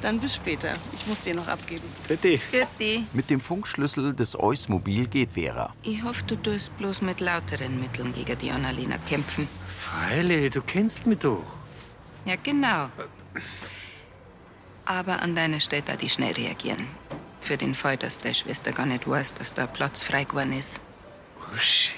Dann 0.00 0.20
bis 0.20 0.34
später. 0.34 0.74
Ich 0.92 1.06
muss 1.06 1.22
dir 1.22 1.34
noch 1.34 1.48
abgeben. 1.48 1.84
Bitte. 2.06 2.38
Bitte. 2.50 3.02
Mit 3.12 3.30
dem 3.30 3.40
Funkschlüssel 3.40 4.14
des 4.14 4.38
Eusmobil 4.38 5.06
geht 5.08 5.32
Vera. 5.32 5.74
Ich 5.82 6.02
hoffe, 6.02 6.22
du 6.24 6.36
tust 6.36 6.76
bloß 6.78 7.02
mit 7.02 7.20
lauteren 7.20 7.80
Mitteln 7.80 8.12
gegen 8.12 8.38
die 8.38 8.50
Annalena 8.50 8.98
kämpfen. 9.08 9.48
Freilich, 9.66 10.50
du 10.52 10.62
kennst 10.62 11.06
mich 11.06 11.18
doch. 11.20 11.42
Ja, 12.24 12.34
genau. 12.42 12.90
Aber 14.84 15.22
an 15.22 15.34
deiner 15.34 15.60
Stelle 15.60 15.82
da 15.82 15.96
die 15.96 16.08
schnell 16.08 16.32
reagieren. 16.34 16.86
Für 17.46 17.56
den 17.56 17.76
Fall, 17.76 17.96
dass 17.96 18.18
deine 18.18 18.34
Schwester 18.34 18.72
gar 18.72 18.86
nicht 18.86 19.08
weiß, 19.08 19.34
dass 19.34 19.54
da 19.54 19.68
Platz 19.68 20.02
frei 20.02 20.24
geworden 20.24 20.52
ist. 20.52 20.80
Uschi, 21.54 21.92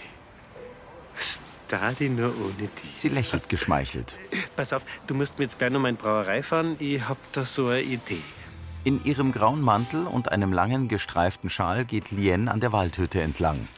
was 1.17 1.41
da 1.69 1.91
die 1.93 2.11
nur 2.11 2.35
ohne 2.37 2.69
die? 2.69 2.95
Sie 2.95 3.09
lächelt 3.09 3.49
geschmeichelt. 3.49 4.19
Pass 4.57 4.75
auf, 4.75 4.83
du 5.07 5.15
musst 5.15 5.39
mir 5.39 5.47
jetzt 5.47 5.59
gleich 5.59 5.71
noch 5.71 5.81
mal 5.81 5.89
in 5.89 5.97
die 5.97 6.03
Brauerei 6.03 6.43
fahren. 6.43 6.77
Ich 6.81 7.09
hab 7.09 7.17
da 7.33 7.47
so 7.47 7.69
eine 7.69 7.81
Idee. 7.81 8.21
In 8.85 9.03
ihrem 9.07 9.33
grauen 9.33 9.63
Mantel 9.63 10.07
und 10.07 10.31
einem 10.31 10.53
langen 10.53 10.87
gestreiften 10.87 11.49
Schal 11.49 11.87
geht 11.87 12.11
Lien 12.11 12.49
an 12.49 12.61
der 12.61 12.73
Waldhütte 12.73 13.23
entlang. 13.23 13.69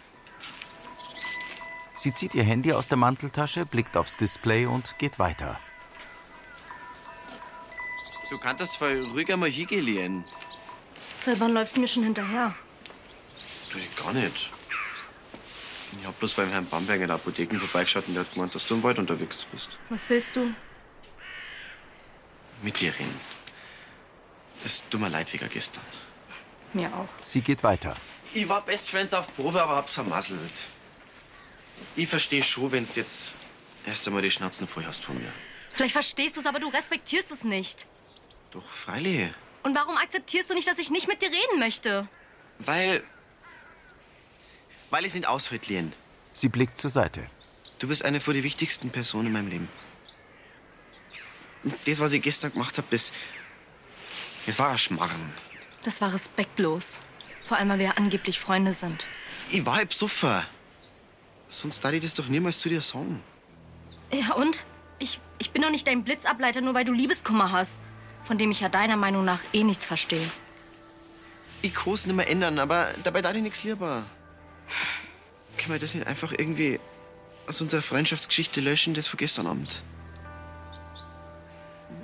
Sie 1.94 2.12
zieht 2.12 2.34
ihr 2.34 2.42
Handy 2.42 2.72
aus 2.72 2.88
der 2.88 2.98
Manteltasche, 2.98 3.64
blickt 3.64 3.96
aufs 3.96 4.16
Display 4.16 4.66
und 4.66 4.98
geht 4.98 5.20
weiter. 5.20 5.56
Du 8.28 8.38
kannst 8.38 8.76
voll 8.76 9.06
ruhig 9.12 9.32
einmal 9.32 9.50
hingehen, 9.50 9.84
Lien. 9.84 10.24
Seit 11.24 11.38
wann 11.38 11.52
läufst 11.52 11.76
du 11.76 11.80
mir 11.80 11.88
schon 11.88 12.02
hinterher? 12.02 12.54
Du, 13.72 14.02
gar 14.02 14.12
nicht. 14.12 14.50
Ich 16.00 16.06
hab 16.06 16.18
bloß 16.18 16.34
beim 16.34 16.50
Herrn 16.50 16.66
Bamberg 16.66 17.00
in 17.00 17.08
der 17.08 17.16
Apotheke 17.16 17.58
vorbeigeschaut 17.58 18.08
und 18.08 18.14
der 18.14 18.24
hat 18.24 18.32
gemeint, 18.32 18.54
dass 18.54 18.66
du 18.66 18.74
im 18.74 18.82
Wald 18.82 18.98
unterwegs 18.98 19.44
bist. 19.52 19.78
Was 19.90 20.08
willst 20.08 20.36
du? 20.36 20.54
Mit 22.62 22.80
dir 22.80 22.92
reden. 22.94 23.20
Es 24.64 24.82
tut 24.88 25.00
mir 25.00 25.08
leid 25.08 25.32
wegen 25.32 25.48
gestern. 25.48 25.84
Mir 26.72 26.94
auch. 26.94 27.08
Sie 27.24 27.40
geht 27.40 27.62
weiter. 27.62 27.94
Ich 28.32 28.48
war 28.48 28.64
Best 28.64 28.88
Friends 28.88 29.12
auf 29.12 29.34
Probe, 29.34 29.60
aber 29.60 29.76
hab's 29.76 29.94
vermasselt. 29.94 30.38
Ich 31.96 32.08
versteh 32.08 32.42
schon, 32.42 32.70
wenn's 32.72 32.94
jetzt 32.94 33.34
erst 33.86 34.06
einmal 34.06 34.22
die 34.22 34.30
Schnauzen 34.30 34.68
voll 34.68 34.84
hast 34.86 35.04
von 35.04 35.18
mir. 35.18 35.32
Vielleicht 35.72 35.92
verstehst 35.92 36.36
du 36.36 36.40
es, 36.40 36.46
aber 36.46 36.60
du 36.60 36.68
respektierst 36.68 37.32
es 37.32 37.44
nicht. 37.44 37.86
Doch, 38.52 38.68
freilich. 38.70 39.30
Und 39.62 39.74
warum 39.74 39.96
akzeptierst 39.96 40.50
du 40.50 40.54
nicht, 40.54 40.68
dass 40.68 40.78
ich 40.78 40.90
nicht 40.90 41.08
mit 41.08 41.22
dir 41.22 41.28
reden 41.30 41.58
möchte? 41.58 42.08
Weil. 42.58 43.02
Weil 44.90 45.04
ich 45.04 45.08
es 45.08 45.14
nicht 45.14 45.28
Lien. 45.68 45.92
Sie 46.32 46.48
blickt 46.48 46.78
zur 46.78 46.90
Seite. 46.90 47.28
Du 47.78 47.88
bist 47.88 48.04
eine 48.04 48.20
von 48.20 48.34
den 48.34 48.42
wichtigsten 48.42 48.90
Personen 48.90 49.28
in 49.28 49.32
meinem 49.32 49.48
Leben. 49.48 49.68
Und 51.64 51.74
Das, 51.86 52.00
was 52.00 52.12
ich 52.12 52.22
gestern 52.22 52.52
gemacht 52.52 52.76
habe, 52.78 52.86
das. 52.90 53.12
Das 54.46 54.58
war 54.58 54.70
ein 54.70 54.78
Schmarrn. 54.78 55.34
Das 55.84 56.00
war 56.00 56.12
respektlos. 56.12 57.02
Vor 57.46 57.56
allem, 57.58 57.68
weil 57.68 57.78
wir 57.78 57.86
ja 57.86 57.92
angeblich 57.92 58.40
Freunde 58.40 58.74
sind. 58.74 59.04
Ich 59.50 59.64
war 59.66 59.76
halb 59.76 59.92
Suffer. 59.92 60.44
Sonst 61.48 61.84
darf 61.84 61.92
ich 61.92 62.02
das 62.02 62.14
doch 62.14 62.28
niemals 62.28 62.58
zu 62.58 62.68
dir 62.68 62.80
sagen. 62.80 63.22
Ja, 64.12 64.34
und? 64.34 64.64
Ich, 64.98 65.20
ich 65.38 65.50
bin 65.50 65.62
doch 65.62 65.70
nicht 65.70 65.86
dein 65.86 66.04
Blitzableiter, 66.04 66.60
nur 66.60 66.74
weil 66.74 66.84
du 66.84 66.92
Liebeskummer 66.92 67.52
hast. 67.52 67.78
Von 68.24 68.38
dem 68.38 68.50
ich 68.50 68.60
ja 68.60 68.68
deiner 68.68 68.96
Meinung 68.96 69.24
nach 69.24 69.40
eh 69.52 69.64
nichts 69.64 69.84
verstehe. 69.84 70.26
Ich 71.62 71.74
kann 71.74 71.92
es 71.92 72.06
nicht 72.06 72.16
mehr 72.16 72.28
ändern, 72.28 72.58
aber 72.58 72.88
dabei 73.02 73.22
darf 73.22 73.34
ich 73.34 73.42
nichts 73.42 73.64
lieber. 73.64 74.04
Können 75.58 75.72
wir 75.72 75.78
das 75.78 75.94
nicht 75.94 76.06
einfach 76.06 76.32
irgendwie 76.32 76.80
aus 77.46 77.60
unserer 77.60 77.82
Freundschaftsgeschichte 77.82 78.60
löschen, 78.60 78.94
das 78.94 79.06
von 79.06 79.18
gestern 79.18 79.46
Abend? 79.46 79.82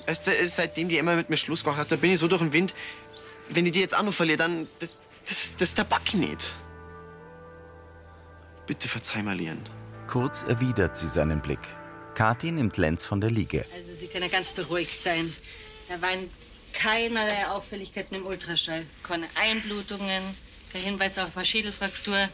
Weißt 0.07 0.27
du, 0.27 0.49
seitdem 0.49 0.89
die 0.89 0.99
Emma 0.99 1.15
mit 1.15 1.31
mir 1.31 1.37
Schluss 1.37 1.65
gemacht 1.65 1.79
hat, 1.79 1.91
da 1.91 1.97
bin 1.97 2.11
ich 2.11 2.19
so 2.19 2.29
durch 2.29 2.43
den 2.43 2.53
Wind. 2.53 2.75
Wenn 3.49 3.67
ich 3.67 3.73
die 3.73 3.81
jetzt 3.81 3.97
auch 3.97 4.03
noch 4.03 4.15
verliere, 4.15 4.39
dann. 4.39 4.69
Das, 4.79 4.93
das, 5.29 5.57
das 5.57 5.75
tabak 5.75 6.03
ich 6.07 6.15
nicht. 6.15 6.55
Bitte 8.67 8.89
verzeih 8.89 9.23
mal, 9.23 9.37
Lian. 9.37 9.61
Kurz 10.07 10.45
erwidert 10.45 10.97
sie 10.97 11.09
seinen 11.09 11.41
Blick. 11.41 11.61
Kathi 12.15 12.53
nimmt 12.53 12.77
Lenz 12.77 13.05
von 13.05 13.21
der 13.21 13.31
Liege. 13.31 13.65
Also 13.75 13.95
Sie 13.95 14.07
können 14.07 14.31
ganz 14.31 14.51
beruhigt 14.51 15.03
sein. 15.03 15.33
Da 15.89 16.01
waren 16.03 16.31
keinerlei 16.73 17.47
Auffälligkeiten 17.49 18.17
im 18.17 18.27
Ultraschall. 18.27 18.85
Keine 19.03 19.27
Einblutungen, 19.35 20.23
kein 20.73 20.83
Hinweis 20.83 21.19
auf 21.19 21.37
eine 21.37 21.47
Schädelfraktur. 21.47 22.29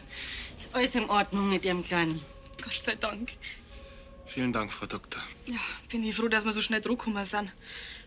Ist 0.57 0.69
alles 0.73 0.95
in 0.95 1.09
Ordnung 1.09 1.49
mit 1.49 1.65
Ihrem 1.65 1.81
Kleinen. 1.81 2.21
Gott 2.61 2.81
sei 2.83 2.95
Dank. 2.95 3.31
Vielen 4.25 4.53
Dank, 4.53 4.71
Frau 4.71 4.85
Doktor. 4.85 5.21
Ja, 5.45 5.59
bin 5.89 6.03
ich 6.03 6.15
froh, 6.15 6.27
dass 6.27 6.45
wir 6.45 6.51
so 6.51 6.61
schnell 6.61 6.81
zurückgekommen 6.81 7.23
sind. 7.25 7.53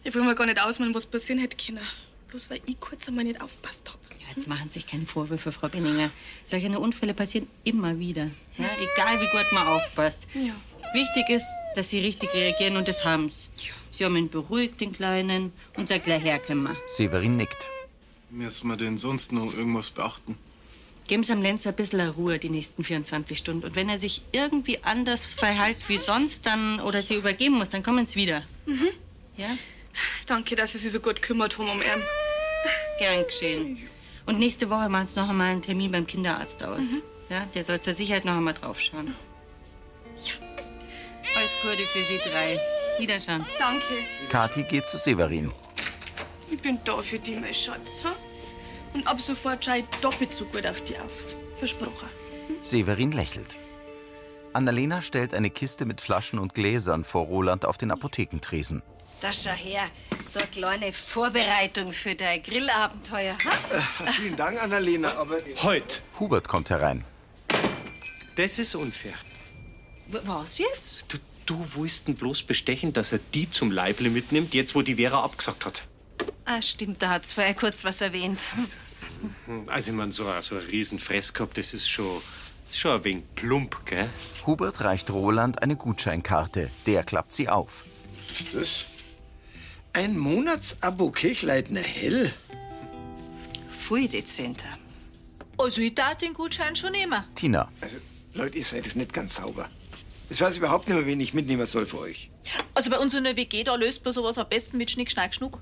Ich 0.02 0.14
will 0.14 0.22
mir 0.22 0.34
gar 0.34 0.46
nicht 0.46 0.60
ausmalen, 0.60 0.94
was 0.94 1.06
passieren 1.06 1.40
hätte 1.40 1.56
können. 1.56 1.84
Bloß 2.28 2.50
weil 2.50 2.60
ich 2.66 2.80
kurz 2.80 3.06
einmal 3.08 3.24
nicht 3.24 3.40
aufpasst 3.40 3.88
hab. 3.92 4.00
Ja, 4.20 4.26
jetzt 4.34 4.48
machen 4.48 4.68
Sie 4.68 4.74
sich 4.74 4.86
keine 4.86 5.06
Vorwürfe, 5.06 5.52
Frau 5.52 5.68
Benninger. 5.68 6.10
Solche 6.44 6.78
Unfälle 6.78 7.14
passieren 7.14 7.48
immer 7.62 7.98
wieder. 7.98 8.24
Ja, 8.56 8.66
egal 8.94 9.20
wie 9.20 9.30
gut 9.30 9.52
man 9.52 9.66
aufpasst. 9.68 10.26
Ja. 10.34 10.54
Wichtig 10.92 11.28
ist, 11.28 11.46
dass 11.74 11.90
Sie 11.90 12.00
richtig 12.00 12.32
reagieren 12.34 12.76
und 12.76 12.88
das 12.88 13.04
haben 13.04 13.30
Sie. 13.30 13.48
Sie 13.90 14.04
haben 14.04 14.16
ihn 14.16 14.28
beruhigt, 14.28 14.80
den 14.80 14.92
Kleinen, 14.92 15.52
und 15.76 15.88
sagt 15.88 16.04
gleich 16.04 16.22
herkommen. 16.22 16.76
Severin 16.86 17.36
nickt. 17.38 17.66
Müssen 18.30 18.68
wir 18.68 18.76
denn 18.76 18.98
sonst 18.98 19.32
noch 19.32 19.54
irgendwas 19.54 19.90
beachten? 19.90 20.36
Geben 21.08 21.22
Sie 21.22 21.32
am 21.32 21.40
Lenz 21.40 21.66
ein 21.66 21.74
bisschen 21.74 22.00
Ruhe 22.10 22.38
die 22.38 22.50
nächsten 22.50 22.82
24 22.84 23.38
Stunden. 23.38 23.64
Und 23.64 23.76
wenn 23.76 23.88
er 23.88 23.98
sich 23.98 24.22
irgendwie 24.32 24.82
anders 24.82 25.32
verhält 25.32 25.78
wie 25.88 25.98
sonst, 25.98 26.44
dann 26.46 26.80
oder 26.80 27.00
Sie 27.00 27.14
übergeben 27.14 27.56
muss, 27.56 27.70
dann 27.70 27.82
kommen 27.82 28.06
Sie 28.06 28.16
wieder. 28.16 28.42
Mhm. 28.66 28.88
Ja? 29.36 29.56
Danke, 30.26 30.56
dass 30.56 30.72
Sie 30.72 30.78
sich 30.78 30.92
so 30.92 31.00
gut 31.00 31.22
kümmert 31.22 31.56
haben 31.58 31.70
um 31.70 31.80
ihn. 31.80 32.02
Gern 32.98 33.24
geschehen. 33.24 33.78
Und 34.26 34.38
nächste 34.38 34.68
Woche 34.68 34.88
machen 34.88 35.06
Sie 35.06 35.18
noch 35.18 35.28
einmal 35.28 35.52
einen 35.52 35.62
Termin 35.62 35.92
beim 35.92 36.06
Kinderarzt 36.06 36.64
aus. 36.64 36.92
Mhm. 36.92 37.02
Ja, 37.30 37.46
der 37.54 37.64
soll 37.64 37.80
zur 37.80 37.94
Sicherheit 37.94 38.24
noch 38.24 38.36
einmal 38.36 38.54
draufschauen. 38.54 39.14
Ja. 40.24 40.45
Alles 41.36 41.56
Gute 41.60 41.82
für 41.82 42.02
Sie 42.02 42.18
drei. 42.18 42.58
Wiederschauen. 42.98 43.44
Danke. 43.58 43.82
Kathi 44.30 44.62
geht 44.62 44.86
zu 44.86 44.96
Severin. 44.96 45.52
Ich 46.50 46.58
bin 46.62 46.78
da 46.84 46.96
für 47.02 47.18
dich, 47.18 47.38
mein 47.38 47.52
Schatz. 47.52 48.02
Ha? 48.04 48.14
Und 48.94 49.06
ab 49.06 49.20
sofort 49.20 49.62
schau 49.62 49.74
ich 49.74 49.84
doppelt 50.00 50.32
so 50.32 50.46
gut 50.46 50.66
auf 50.66 50.80
dich 50.82 50.98
auf. 50.98 51.26
Versprochen. 51.56 52.08
Severin 52.62 53.12
lächelt. 53.12 53.58
Annalena 54.54 55.02
stellt 55.02 55.34
eine 55.34 55.50
Kiste 55.50 55.84
mit 55.84 56.00
Flaschen 56.00 56.38
und 56.38 56.54
Gläsern 56.54 57.04
vor 57.04 57.26
Roland 57.26 57.66
auf 57.66 57.76
den 57.76 57.90
Apothekentresen. 57.90 58.82
Da 59.20 59.30
schau 59.34 59.50
her, 59.50 59.84
so 60.26 60.38
eine 60.38 60.48
kleine 60.48 60.92
Vorbereitung 60.92 61.92
für 61.92 62.14
dein 62.14 62.42
Grillabenteuer. 62.42 63.36
Ha? 63.44 64.06
Äh, 64.06 64.12
vielen 64.12 64.36
Dank, 64.36 64.62
Annalena, 64.62 65.14
aber. 65.16 65.36
Heute. 65.62 65.98
Hubert 66.18 66.48
kommt 66.48 66.70
herein. 66.70 67.04
Das 68.36 68.58
ist 68.58 68.74
unfair. 68.74 69.12
Was 70.08 70.58
jetzt? 70.58 71.04
Du, 71.08 71.18
du 71.46 71.66
willst 71.74 72.08
ihn 72.08 72.14
bloß 72.14 72.44
bestechen, 72.44 72.92
dass 72.92 73.12
er 73.12 73.20
die 73.34 73.50
zum 73.50 73.70
Leible 73.70 74.10
mitnimmt, 74.10 74.54
jetzt 74.54 74.74
wo 74.74 74.82
die 74.82 74.96
Vera 74.96 75.22
abgesagt 75.24 75.66
hat. 75.66 75.82
Ah, 76.44 76.62
stimmt, 76.62 77.02
da 77.02 77.10
hat's 77.10 77.32
vorher 77.32 77.54
kurz 77.54 77.84
was 77.84 78.00
erwähnt. 78.00 78.40
Also, 79.66 79.90
ich 79.90 79.96
mein, 79.96 80.12
so, 80.12 80.28
ein- 80.28 80.42
so 80.42 80.54
ein 80.56 80.62
Riesenfress 80.62 81.32
gehabt, 81.32 81.58
das 81.58 81.74
ist 81.74 81.88
schon, 81.88 82.20
schon 82.72 82.92
ein 82.92 83.04
wenig 83.04 83.24
plump, 83.34 83.84
gell? 83.86 84.08
Hubert 84.46 84.80
reicht 84.82 85.10
Roland 85.10 85.60
eine 85.62 85.74
Gutscheinkarte. 85.76 86.70
Der 86.86 87.02
klappt 87.02 87.32
sie 87.32 87.48
auf. 87.48 87.84
Das? 88.52 88.84
Ein 89.92 90.16
Monatsabo 90.18 91.10
Kirchleitner 91.10 91.80
Hell? 91.80 92.32
Pfui 93.76 94.06
dezenter. 94.08 94.68
Also, 95.58 95.80
ich 95.80 95.94
darf 95.94 96.16
den 96.18 96.34
Gutschein 96.34 96.76
schon 96.76 96.92
nehmen. 96.92 97.24
Tina. 97.34 97.70
Also, 97.80 97.96
Leute, 98.34 98.58
ihr 98.58 98.64
seid 98.64 98.86
doch 98.86 98.94
nicht 98.94 99.12
ganz 99.12 99.36
sauber. 99.36 99.68
Ich 100.28 100.40
weiß 100.40 100.56
überhaupt 100.56 100.88
nicht 100.88 100.96
mehr, 100.96 101.06
wen 101.06 101.20
ich 101.20 101.34
mitnehmen 101.34 101.66
soll 101.66 101.86
für 101.86 102.00
euch. 102.00 102.30
Also 102.74 102.90
bei 102.90 102.98
uns 102.98 103.14
in 103.14 103.24
der 103.24 103.36
WG, 103.36 103.62
da 103.64 103.74
löst 103.76 104.04
man 104.04 104.12
sowas 104.12 104.38
am 104.38 104.48
besten 104.48 104.76
mit 104.76 104.90
Schnick, 104.90 105.10
Schnack, 105.10 105.34
Schnuck. 105.34 105.60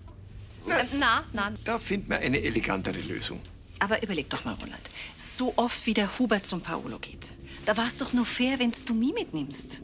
Na, 0.98 1.24
na. 1.32 1.52
Da 1.64 1.78
findet 1.78 2.08
man 2.08 2.18
eine 2.18 2.40
elegantere 2.42 3.00
Lösung. 3.00 3.40
Aber 3.78 4.02
überleg 4.02 4.30
doch 4.30 4.44
mal, 4.44 4.54
Roland. 4.54 4.80
So 5.16 5.52
oft 5.56 5.84
wie 5.86 5.94
der 5.94 6.18
Hubert 6.18 6.46
zum 6.46 6.62
Paolo 6.62 6.98
geht. 6.98 7.32
Da 7.66 7.76
war's 7.76 7.98
doch 7.98 8.12
nur 8.12 8.24
fair, 8.24 8.58
wenn's 8.58 8.84
du 8.84 8.94
mich 8.94 9.12
mitnimmst. 9.12 9.82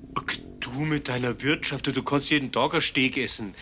Du 0.61 0.71
mit 0.71 1.09
deiner 1.09 1.43
Wirtschaft, 1.43 1.87
du, 1.87 1.93
du 1.93 2.03
kannst 2.03 2.31
jeden 2.31 2.53
Tag 2.53 2.75
ein 2.75 2.81
Steak 2.81 3.17
essen. 3.17 3.55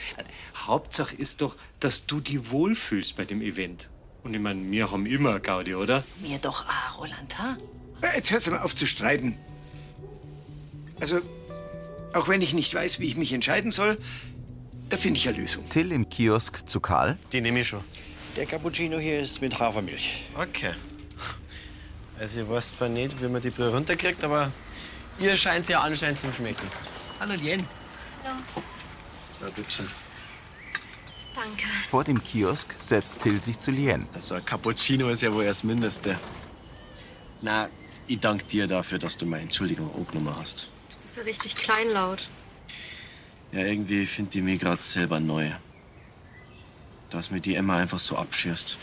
Hauptsache 0.56 1.14
ist 1.16 1.40
doch, 1.40 1.56
dass 1.80 2.06
du 2.06 2.20
dich 2.20 2.50
wohlfühlst 2.50 3.16
bei 3.16 3.24
dem 3.24 3.40
Event. 3.40 3.88
Und 4.22 4.34
ich 4.34 4.40
meine, 4.40 4.70
wir 4.70 4.90
haben 4.90 5.06
immer 5.06 5.40
Gaudi, 5.40 5.74
oder? 5.74 6.04
Mir 6.20 6.38
doch 6.38 6.66
auch, 6.66 6.98
Roland, 6.98 7.38
ha? 7.38 7.56
Ja, 8.02 8.14
Jetzt 8.14 8.30
hörst 8.30 8.46
du 8.46 8.50
mal 8.50 8.60
auf 8.60 8.74
zu 8.74 8.86
streiten. 8.86 9.36
Also, 11.00 11.20
auch 12.12 12.28
wenn 12.28 12.42
ich 12.42 12.54
nicht 12.54 12.74
weiß, 12.74 13.00
wie 13.00 13.06
ich 13.06 13.16
mich 13.16 13.32
entscheiden 13.32 13.70
soll, 13.70 13.98
da 14.88 14.96
finde 14.96 15.18
ich 15.18 15.28
eine 15.28 15.38
Lösung. 15.38 15.68
Till 15.68 15.92
im 15.92 16.08
Kiosk 16.08 16.68
zu 16.68 16.80
Karl. 16.80 17.18
Die 17.32 17.40
nehme 17.40 17.60
ich 17.60 17.68
schon. 17.68 17.84
Der 18.36 18.46
Cappuccino 18.46 18.98
hier 18.98 19.20
ist 19.20 19.40
mit 19.40 19.58
Hafermilch. 19.58 20.24
Okay. 20.34 20.74
Also 22.18 22.40
ich 22.40 22.48
weiß 22.48 22.72
zwar 22.72 22.88
nicht, 22.88 23.22
wie 23.22 23.28
man 23.28 23.40
die 23.40 23.50
Brühe 23.50 23.72
runterkriegt, 23.72 24.24
aber 24.24 24.50
ihr 25.20 25.36
scheint 25.36 25.68
ja 25.68 25.80
anscheinend 25.80 26.20
zu 26.20 26.32
schmecken. 26.32 26.66
Hallo 27.20 27.34
Lien. 27.34 27.62
Na, 29.40 29.48
bitteschön. 29.50 29.86
Danke. 31.34 31.64
Vor 31.88 32.02
dem 32.02 32.22
Kiosk 32.22 32.74
setzt 32.78 33.20
Till 33.20 33.40
sich 33.40 33.58
zu 33.58 33.70
Lien. 33.70 34.06
Also 34.14 34.34
ein 34.34 34.44
Cappuccino 34.44 35.08
ist 35.10 35.22
ja 35.22 35.32
wohl 35.32 35.44
das 35.44 35.62
Mindeste. 35.62 36.18
Na, 37.40 37.68
ich 38.08 38.18
danke 38.18 38.44
dir 38.44 38.66
dafür, 38.66 38.98
dass 38.98 39.16
du 39.16 39.26
meine 39.26 39.44
Entschuldigung 39.44 39.94
angenommen 39.94 40.34
hast. 40.36 40.70
Du 40.90 40.96
bist 41.02 41.16
ja 41.16 41.22
richtig 41.22 41.54
kleinlaut. 41.54 42.28
Ja, 43.52 43.60
irgendwie 43.60 44.06
finde 44.06 44.38
ich 44.38 44.44
mich 44.44 44.60
gerade 44.60 44.82
selber 44.82 45.20
neu. 45.20 45.50
Dass 47.10 47.30
mir 47.30 47.40
die 47.40 47.54
Emma 47.54 47.78
einfach 47.78 47.98
so 47.98 48.16
abschirst. 48.16 48.76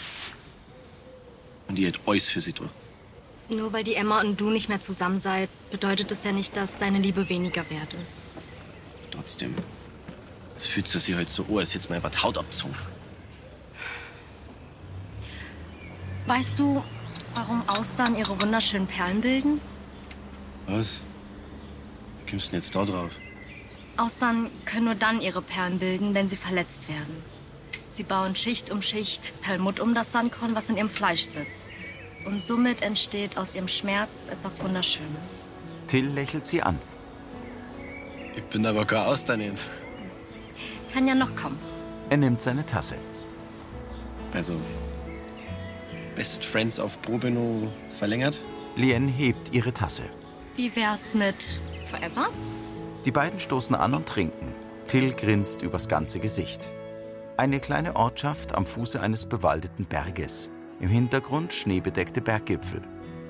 Und 1.67 1.75
die 1.75 1.87
hat 1.87 1.99
alles 2.05 2.29
für 2.29 2.41
sie 2.41 2.53
tun. 2.53 2.69
Nur 3.49 3.73
weil 3.73 3.83
die 3.83 3.93
Emma 3.93 4.21
und 4.21 4.39
du 4.41 4.49
nicht 4.49 4.69
mehr 4.69 4.79
zusammen 4.79 5.19
seid, 5.19 5.49
bedeutet 5.69 6.11
es 6.11 6.23
ja 6.23 6.31
nicht, 6.31 6.57
dass 6.57 6.79
deine 6.79 6.97
Liebe 6.97 7.29
weniger 7.29 7.69
wert 7.69 7.93
ist. 8.01 8.31
Trotzdem. 9.11 9.53
Es 10.55 10.65
fühlt 10.65 10.87
sich 10.87 11.13
halt 11.13 11.29
so 11.29 11.43
an, 11.43 11.59
als 11.59 11.73
jetzt 11.73 11.89
mal 11.89 12.01
was 12.01 12.23
Haut 12.23 12.37
abzogen. 12.37 12.75
Weißt 16.25 16.57
du, 16.57 16.83
warum 17.35 17.67
Austern 17.69 18.15
ihre 18.15 18.41
wunderschönen 18.41 18.87
Perlen 18.87 19.21
bilden? 19.21 19.61
Was? 20.65 21.01
Kommst 22.29 22.47
du 22.47 22.51
denn 22.51 22.59
jetzt 22.59 22.75
da 22.75 22.85
drauf? 22.85 23.11
Austern 23.97 24.49
können 24.65 24.85
nur 24.85 24.95
dann 24.95 25.21
ihre 25.21 25.41
Perlen 25.41 25.79
bilden, 25.79 26.13
wenn 26.13 26.27
sie 26.27 26.35
verletzt 26.35 26.89
werden. 26.89 27.23
Sie 27.87 28.03
bauen 28.03 28.35
Schicht 28.35 28.71
um 28.71 28.81
Schicht 28.81 29.33
Perlmutt 29.41 29.79
um 29.79 29.95
das 29.95 30.11
Sandkorn, 30.11 30.55
was 30.55 30.69
in 30.69 30.75
ihrem 30.75 30.89
Fleisch 30.89 31.23
sitzt. 31.23 31.65
Und 32.25 32.41
somit 32.41 32.81
entsteht 32.81 33.37
aus 33.37 33.55
ihrem 33.55 33.67
Schmerz 33.67 34.27
etwas 34.27 34.61
Wunderschönes. 34.63 35.47
Till 35.87 36.07
lächelt 36.07 36.45
sie 36.47 36.61
an. 36.61 36.79
Ich 38.35 38.43
bin 38.43 38.65
aber 38.65 38.83
gar 38.83 39.07
aus 39.07 39.23
da 39.23 39.37
nicht. 39.37 39.63
Kann 40.91 41.07
ja 41.07 41.15
noch 41.15 41.35
kommen. 41.35 41.59
Er 42.09 42.17
nimmt 42.17 42.41
seine 42.41 42.65
Tasse. 42.65 42.95
Also, 44.33 44.59
Best 46.15 46.43
Friends 46.43 46.79
auf 46.79 47.01
Probe 47.01 47.31
noch 47.31 47.71
verlängert? 47.89 48.43
Lien 48.75 49.07
hebt 49.07 49.53
ihre 49.53 49.71
Tasse. 49.71 50.03
Wie 50.55 50.75
wär's 50.75 51.13
mit 51.13 51.61
Forever? 51.85 52.29
Die 53.05 53.11
beiden 53.11 53.39
stoßen 53.39 53.75
an 53.75 53.93
und 53.93 54.07
trinken. 54.07 54.53
Till 54.87 55.13
grinst 55.13 55.61
übers 55.61 55.87
ganze 55.87 56.19
Gesicht. 56.19 56.69
Eine 57.37 57.59
kleine 57.59 57.95
Ortschaft 57.95 58.55
am 58.55 58.65
Fuße 58.65 58.99
eines 58.99 59.25
bewaldeten 59.25 59.85
Berges. 59.85 60.51
Im 60.79 60.89
Hintergrund 60.89 61.53
schneebedeckte 61.53 62.21
Berggipfel. 62.21 62.81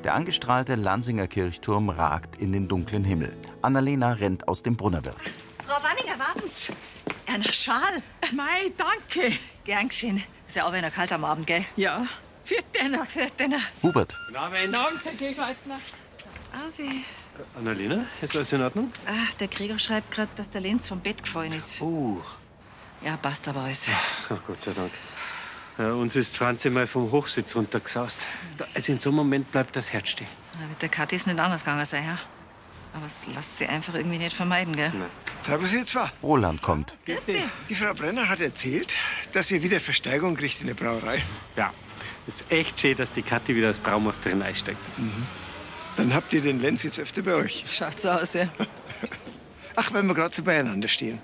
Der 0.04 0.13
angestrahlte 0.13 0.76
Lansinger 0.76 1.28
Kirchturm 1.28 1.89
ragt 1.89 2.36
in 2.36 2.52
den 2.52 2.68
dunklen 2.68 3.04
Himmel. 3.04 3.36
Annalena 3.62 4.13
rennt 4.13 4.48
aus 4.48 4.62
dem 4.62 4.78
Brunnerwirt. 4.78 5.15
Frau 5.65 5.82
Wanninger, 5.82 6.20
warten's. 6.20 6.72
Einer 7.26 7.52
Schal. 7.52 8.04
Mei, 8.36 8.72
danke. 8.78 9.36
Gern 9.63 9.88
geschehen. 9.89 10.24
Ist 10.48 10.56
ja 10.56 10.65
auch 10.68 10.74
wieder 10.74 10.91
kalt 10.91 11.12
am 11.12 11.26
Abend, 11.26 11.48
gell? 11.48 11.65
Ja. 11.76 12.06
Für 12.44 12.62
Denner. 12.80 13.06
Für 13.08 13.26
Denner. 13.39 13.58
Hubert, 13.82 14.15
Guten 14.28 14.38
Abend. 14.38 14.74
Danke, 14.74 15.18
Gegleitner. 15.18 15.80
Ave. 16.54 17.02
Annalena, 17.58 18.06
ist 18.21 18.36
alles 18.36 18.52
in 18.54 18.62
Ordnung? 18.62 18.91
Ah, 19.06 19.12
der 19.39 19.48
Gregor 19.48 19.80
schreibt 19.80 20.12
gerade, 20.12 20.30
dass 20.36 20.50
der 20.50 20.62
Lenz 20.62 20.88
vom 20.89 21.00
Bett 21.00 21.24
gefallen 21.24 21.54
ist. 21.54 21.82
Oh. 21.82 22.21
Ja, 23.04 23.17
passt 23.17 23.48
aber 23.48 23.62
alles. 23.62 23.89
Ach 24.30 24.38
Gott 24.48 24.62
sei 24.62 24.71
Dank. 24.74 24.91
Ja, 25.78 25.91
uns 25.93 26.15
ist 26.15 26.38
Franzi 26.38 26.69
mal 26.69 26.88
vom 26.88 27.12
Hochsitz 27.12 27.56
runtergesaust. 27.56 28.26
Also 28.74 28.91
in 28.93 29.00
so 29.00 29.10
einem 29.10 29.17
Moment 29.17 29.52
bleibt 29.52 29.76
das 29.76 29.91
Herz 29.91 30.10
stehen. 30.10 30.28
Ja, 30.60 30.67
Mit 30.67 30.82
der 30.82 30.89
Kathi 30.89 31.17
ist 31.17 31.28
nicht 31.28 31.39
anders 31.39 31.63
gegangen, 31.65 31.86
sein 31.86 32.04
Herr. 32.04 32.19
Aber 32.93 33.06
es 33.08 33.28
lässt 33.28 33.58
sie 33.58 33.67
einfach 33.67 33.93
irgendwie 33.93 34.17
nicht 34.17 34.36
vermeiden, 34.36 34.74
gell? 34.76 34.91
Servus 35.45 35.74
ihr 35.74 35.86
zwei. 35.86 36.10
Roland 36.24 36.62
kommt. 36.62 36.95
Grüß 37.06 37.26
dich. 37.26 37.43
Die 37.67 37.76
Frau 37.76 37.93
Brenner 37.93 38.30
hat 38.30 38.39
erzählt, 38.39 38.95
dass 39.34 39.52
ihr 39.52 39.62
wieder 39.63 39.82
Verstärkung 39.82 40.36
kriegt 40.38 40.62
in 40.62 40.67
der 40.67 40.76
Brauerei. 40.76 41.21
Ja, 41.58 41.74
ist 42.26 42.50
echt 42.50 42.80
schön, 42.80 42.95
dass 42.95 43.12
die 43.12 43.21
Kathi 43.21 43.54
wieder 43.54 43.67
als 43.67 43.80
Braumeisterin 43.80 44.41
einsteigt. 44.41 44.80
Dann 45.97 46.13
habt 46.13 46.34
ihr 46.34 46.41
den 46.41 46.62
Lenz 46.62 46.84
jetzt 46.84 46.99
öfter 46.99 47.21
bei 47.21 47.36
euch. 47.36 47.65
Schaut 47.69 47.99
so 47.99 48.10
aus, 48.10 48.34
ja. 48.34 48.47
Ach, 49.75 49.93
weil 49.93 50.03
wir 50.03 50.13
gerade 50.13 50.36
so 50.36 50.43
beieinander 50.43 50.88
stehen. 50.88 51.19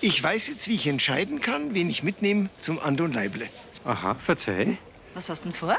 Ich 0.00 0.22
weiß 0.22 0.48
jetzt, 0.48 0.68
wie 0.68 0.74
ich 0.74 0.86
entscheiden 0.86 1.40
kann, 1.40 1.74
wen 1.74 1.90
ich 1.90 2.02
mitnehme 2.02 2.48
zum 2.60 2.78
Andon 2.78 3.12
Leible. 3.12 3.48
Aha, 3.84 4.14
verzeih. 4.14 4.78
Was 5.14 5.28
hast 5.28 5.44
du 5.44 5.48
denn 5.48 5.54
vor? 5.54 5.78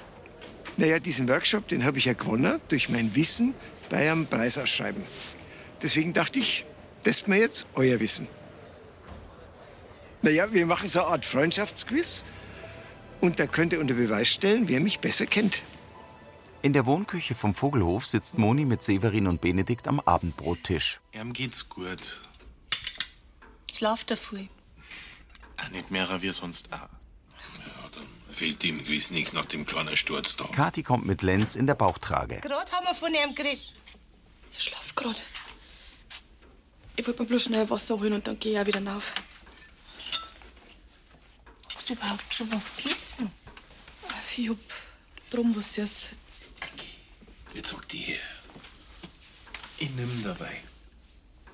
Naja, 0.77 0.99
diesen 0.99 1.27
Workshop, 1.27 1.67
den 1.67 1.83
habe 1.83 1.97
ich 1.97 2.05
ja 2.05 2.13
gewonnen 2.13 2.59
durch 2.69 2.89
mein 2.89 3.15
Wissen 3.15 3.53
bei 3.89 4.11
einem 4.11 4.27
Preisausschreiben. 4.27 5.03
Deswegen 5.81 6.13
dachte 6.13 6.39
ich, 6.39 6.65
testen 7.03 7.33
wir 7.33 7.39
jetzt 7.39 7.65
euer 7.73 7.99
Wissen. 7.99 8.27
Naja, 10.21 10.51
wir 10.51 10.65
machen 10.65 10.89
so 10.89 10.99
eine 11.01 11.09
Art 11.09 11.25
Freundschaftsquiz. 11.25 12.25
Und 13.21 13.39
da 13.39 13.47
könnt 13.47 13.73
ihr 13.73 13.79
unter 13.79 13.95
Beweis 13.95 14.29
stellen, 14.29 14.67
wer 14.67 14.79
mich 14.79 14.99
besser 14.99 15.25
kennt. 15.25 15.61
In 16.61 16.73
der 16.73 16.85
Wohnküche 16.85 17.35
vom 17.35 17.55
Vogelhof 17.55 18.05
sitzt 18.05 18.37
Moni 18.37 18.65
mit 18.65 18.83
Severin 18.83 19.27
und 19.27 19.39
Benedikt 19.39 19.87
am 19.87 20.01
Abendbrottisch. 20.01 20.99
Ihm 21.13 21.31
geht's 21.31 21.69
gut. 21.69 22.19
Schlaf 23.71 24.03
dafür. 24.03 24.45
Auch 25.57 25.69
nicht 25.69 25.89
mehr 25.89 26.21
wie 26.21 26.31
sonst 26.31 26.73
auch. 26.73 26.89
Fehlt 28.29 28.63
ihm 28.65 28.79
gewiss 28.79 29.11
nichts 29.11 29.31
nach 29.33 29.45
dem 29.45 29.65
kleinen 29.65 29.95
Sturz 29.95 30.35
da. 30.35 30.45
Kathi 30.45 30.83
kommt 30.83 31.05
mit 31.05 31.21
Lenz 31.21 31.55
in 31.55 31.65
der 31.65 31.75
Bauchtrage. 31.75 32.41
Gerade 32.41 32.71
haben 32.73 32.85
wir 32.85 32.95
von 32.95 33.13
ihm 33.13 33.35
geredet. 33.35 33.73
Ich 34.51 34.63
schlaf 34.63 34.93
gerade. 34.95 35.19
Ich 36.97 37.07
wollte 37.07 37.21
mir 37.23 37.27
bloß 37.29 37.43
schnell 37.43 37.69
Wasser 37.69 37.97
holen 37.99 38.13
und 38.13 38.27
dann 38.27 38.37
gehe 38.37 38.53
ich 38.53 38.59
auch 38.59 38.65
wieder 38.65 38.85
rauf. 38.85 39.13
Hast 41.73 41.89
du 41.89 41.93
überhaupt 41.93 42.33
schon 42.33 42.51
was 42.51 42.75
gegessen? 42.75 43.31
Ich 44.35 44.49
hab 44.49 44.57
drum 45.29 45.55
was 45.55 45.73
Süß. 45.75 46.11
Jetzt 47.53 47.69
sag 47.69 47.87
die 47.89 47.97
her. 47.97 48.19
Ich 49.77 49.89
nimm 49.91 50.23
dabei. 50.23 50.51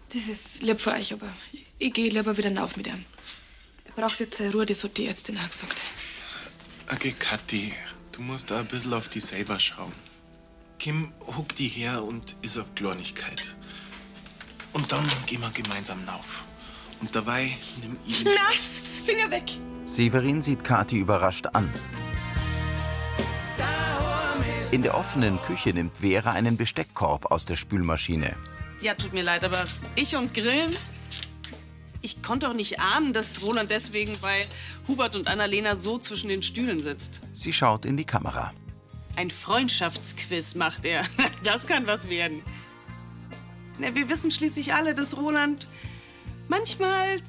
Das 0.09 0.27
ist 0.27 0.61
lieb 0.61 0.79
für 0.79 0.93
euch, 0.93 1.13
aber 1.13 1.31
ich, 1.51 1.65
ich 1.77 1.93
gehe 1.93 2.09
lieber 2.09 2.37
wieder 2.37 2.55
rauf 2.55 2.75
mit 2.77 2.87
ihm. 2.87 3.05
Er 3.85 3.91
braucht 3.93 4.19
jetzt 4.19 4.37
seine 4.37 4.51
Ruhe, 4.51 4.65
das 4.65 4.83
hat 4.83 4.97
die 4.97 5.07
Ärztin 5.07 5.37
auch 5.37 5.49
gesagt. 5.49 5.81
Okay, 6.91 7.15
Kathi, 7.17 7.73
du 8.11 8.21
musst 8.21 8.51
da 8.51 8.59
ein 8.59 8.67
bisschen 8.67 8.93
auf 8.93 9.07
dich 9.09 9.23
selber 9.23 9.59
schauen. 9.59 9.93
Kim, 10.79 11.11
huck 11.25 11.55
die 11.55 11.67
her 11.67 12.03
und 12.03 12.35
ist 12.41 12.57
eine 12.57 12.67
Kleinigkeit. 12.75 13.55
Und 14.73 14.91
dann 14.91 15.09
gehen 15.25 15.41
wir 15.41 15.49
gemeinsam 15.51 16.07
rauf. 16.07 16.43
Und 17.01 17.15
dabei 17.15 17.57
nimm 17.81 17.97
ich 18.05 18.23
den 18.23 18.33
Nein, 18.33 18.59
Finger 19.05 19.31
weg! 19.31 19.43
Severin 19.85 20.41
sieht 20.41 20.63
Kathi 20.63 20.97
überrascht 20.97 21.47
an. 21.53 21.71
In 24.75 24.81
der 24.81 24.97
offenen 24.97 25.41
Küche 25.43 25.69
nimmt 25.69 25.99
Vera 25.99 26.31
einen 26.31 26.57
Besteckkorb 26.57 27.31
aus 27.31 27.45
der 27.45 27.55
Spülmaschine. 27.55 28.35
Ja, 28.81 28.93
tut 28.93 29.13
mir 29.13 29.23
leid, 29.23 29.45
aber 29.45 29.63
ich 29.95 30.17
und 30.17 30.33
Grillen? 30.33 30.75
Ich 32.01 32.21
konnte 32.21 32.47
doch 32.47 32.53
nicht 32.53 32.81
ahnen, 32.81 33.13
dass 33.13 33.41
Roland 33.41 33.71
deswegen 33.71 34.11
bei 34.21 34.41
Hubert 34.89 35.15
und 35.15 35.29
Annalena 35.29 35.77
so 35.77 35.97
zwischen 35.97 36.27
den 36.27 36.43
Stühlen 36.43 36.79
sitzt. 36.79 37.21
Sie 37.31 37.53
schaut 37.53 37.85
in 37.85 37.95
die 37.95 38.03
Kamera. 38.03 38.51
Ein 39.15 39.31
Freundschaftsquiz 39.31 40.55
macht 40.55 40.83
er. 40.83 41.05
Das 41.45 41.67
kann 41.67 41.87
was 41.87 42.09
werden. 42.09 42.41
Na, 43.79 43.95
wir 43.95 44.09
wissen 44.09 44.29
schließlich 44.29 44.73
alle, 44.73 44.93
dass 44.93 45.15
Roland 45.15 45.69
manchmal, 46.49 47.21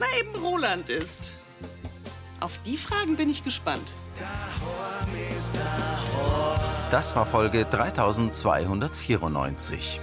na 0.00 0.06
eben 0.18 0.34
Roland 0.42 0.90
ist. 0.90 1.36
Auf 2.40 2.58
die 2.66 2.76
Fragen 2.76 3.14
bin 3.14 3.30
ich 3.30 3.44
gespannt. 3.44 3.94
Das 6.90 7.16
war 7.16 7.26
Folge 7.26 7.64
3294. 7.64 10.00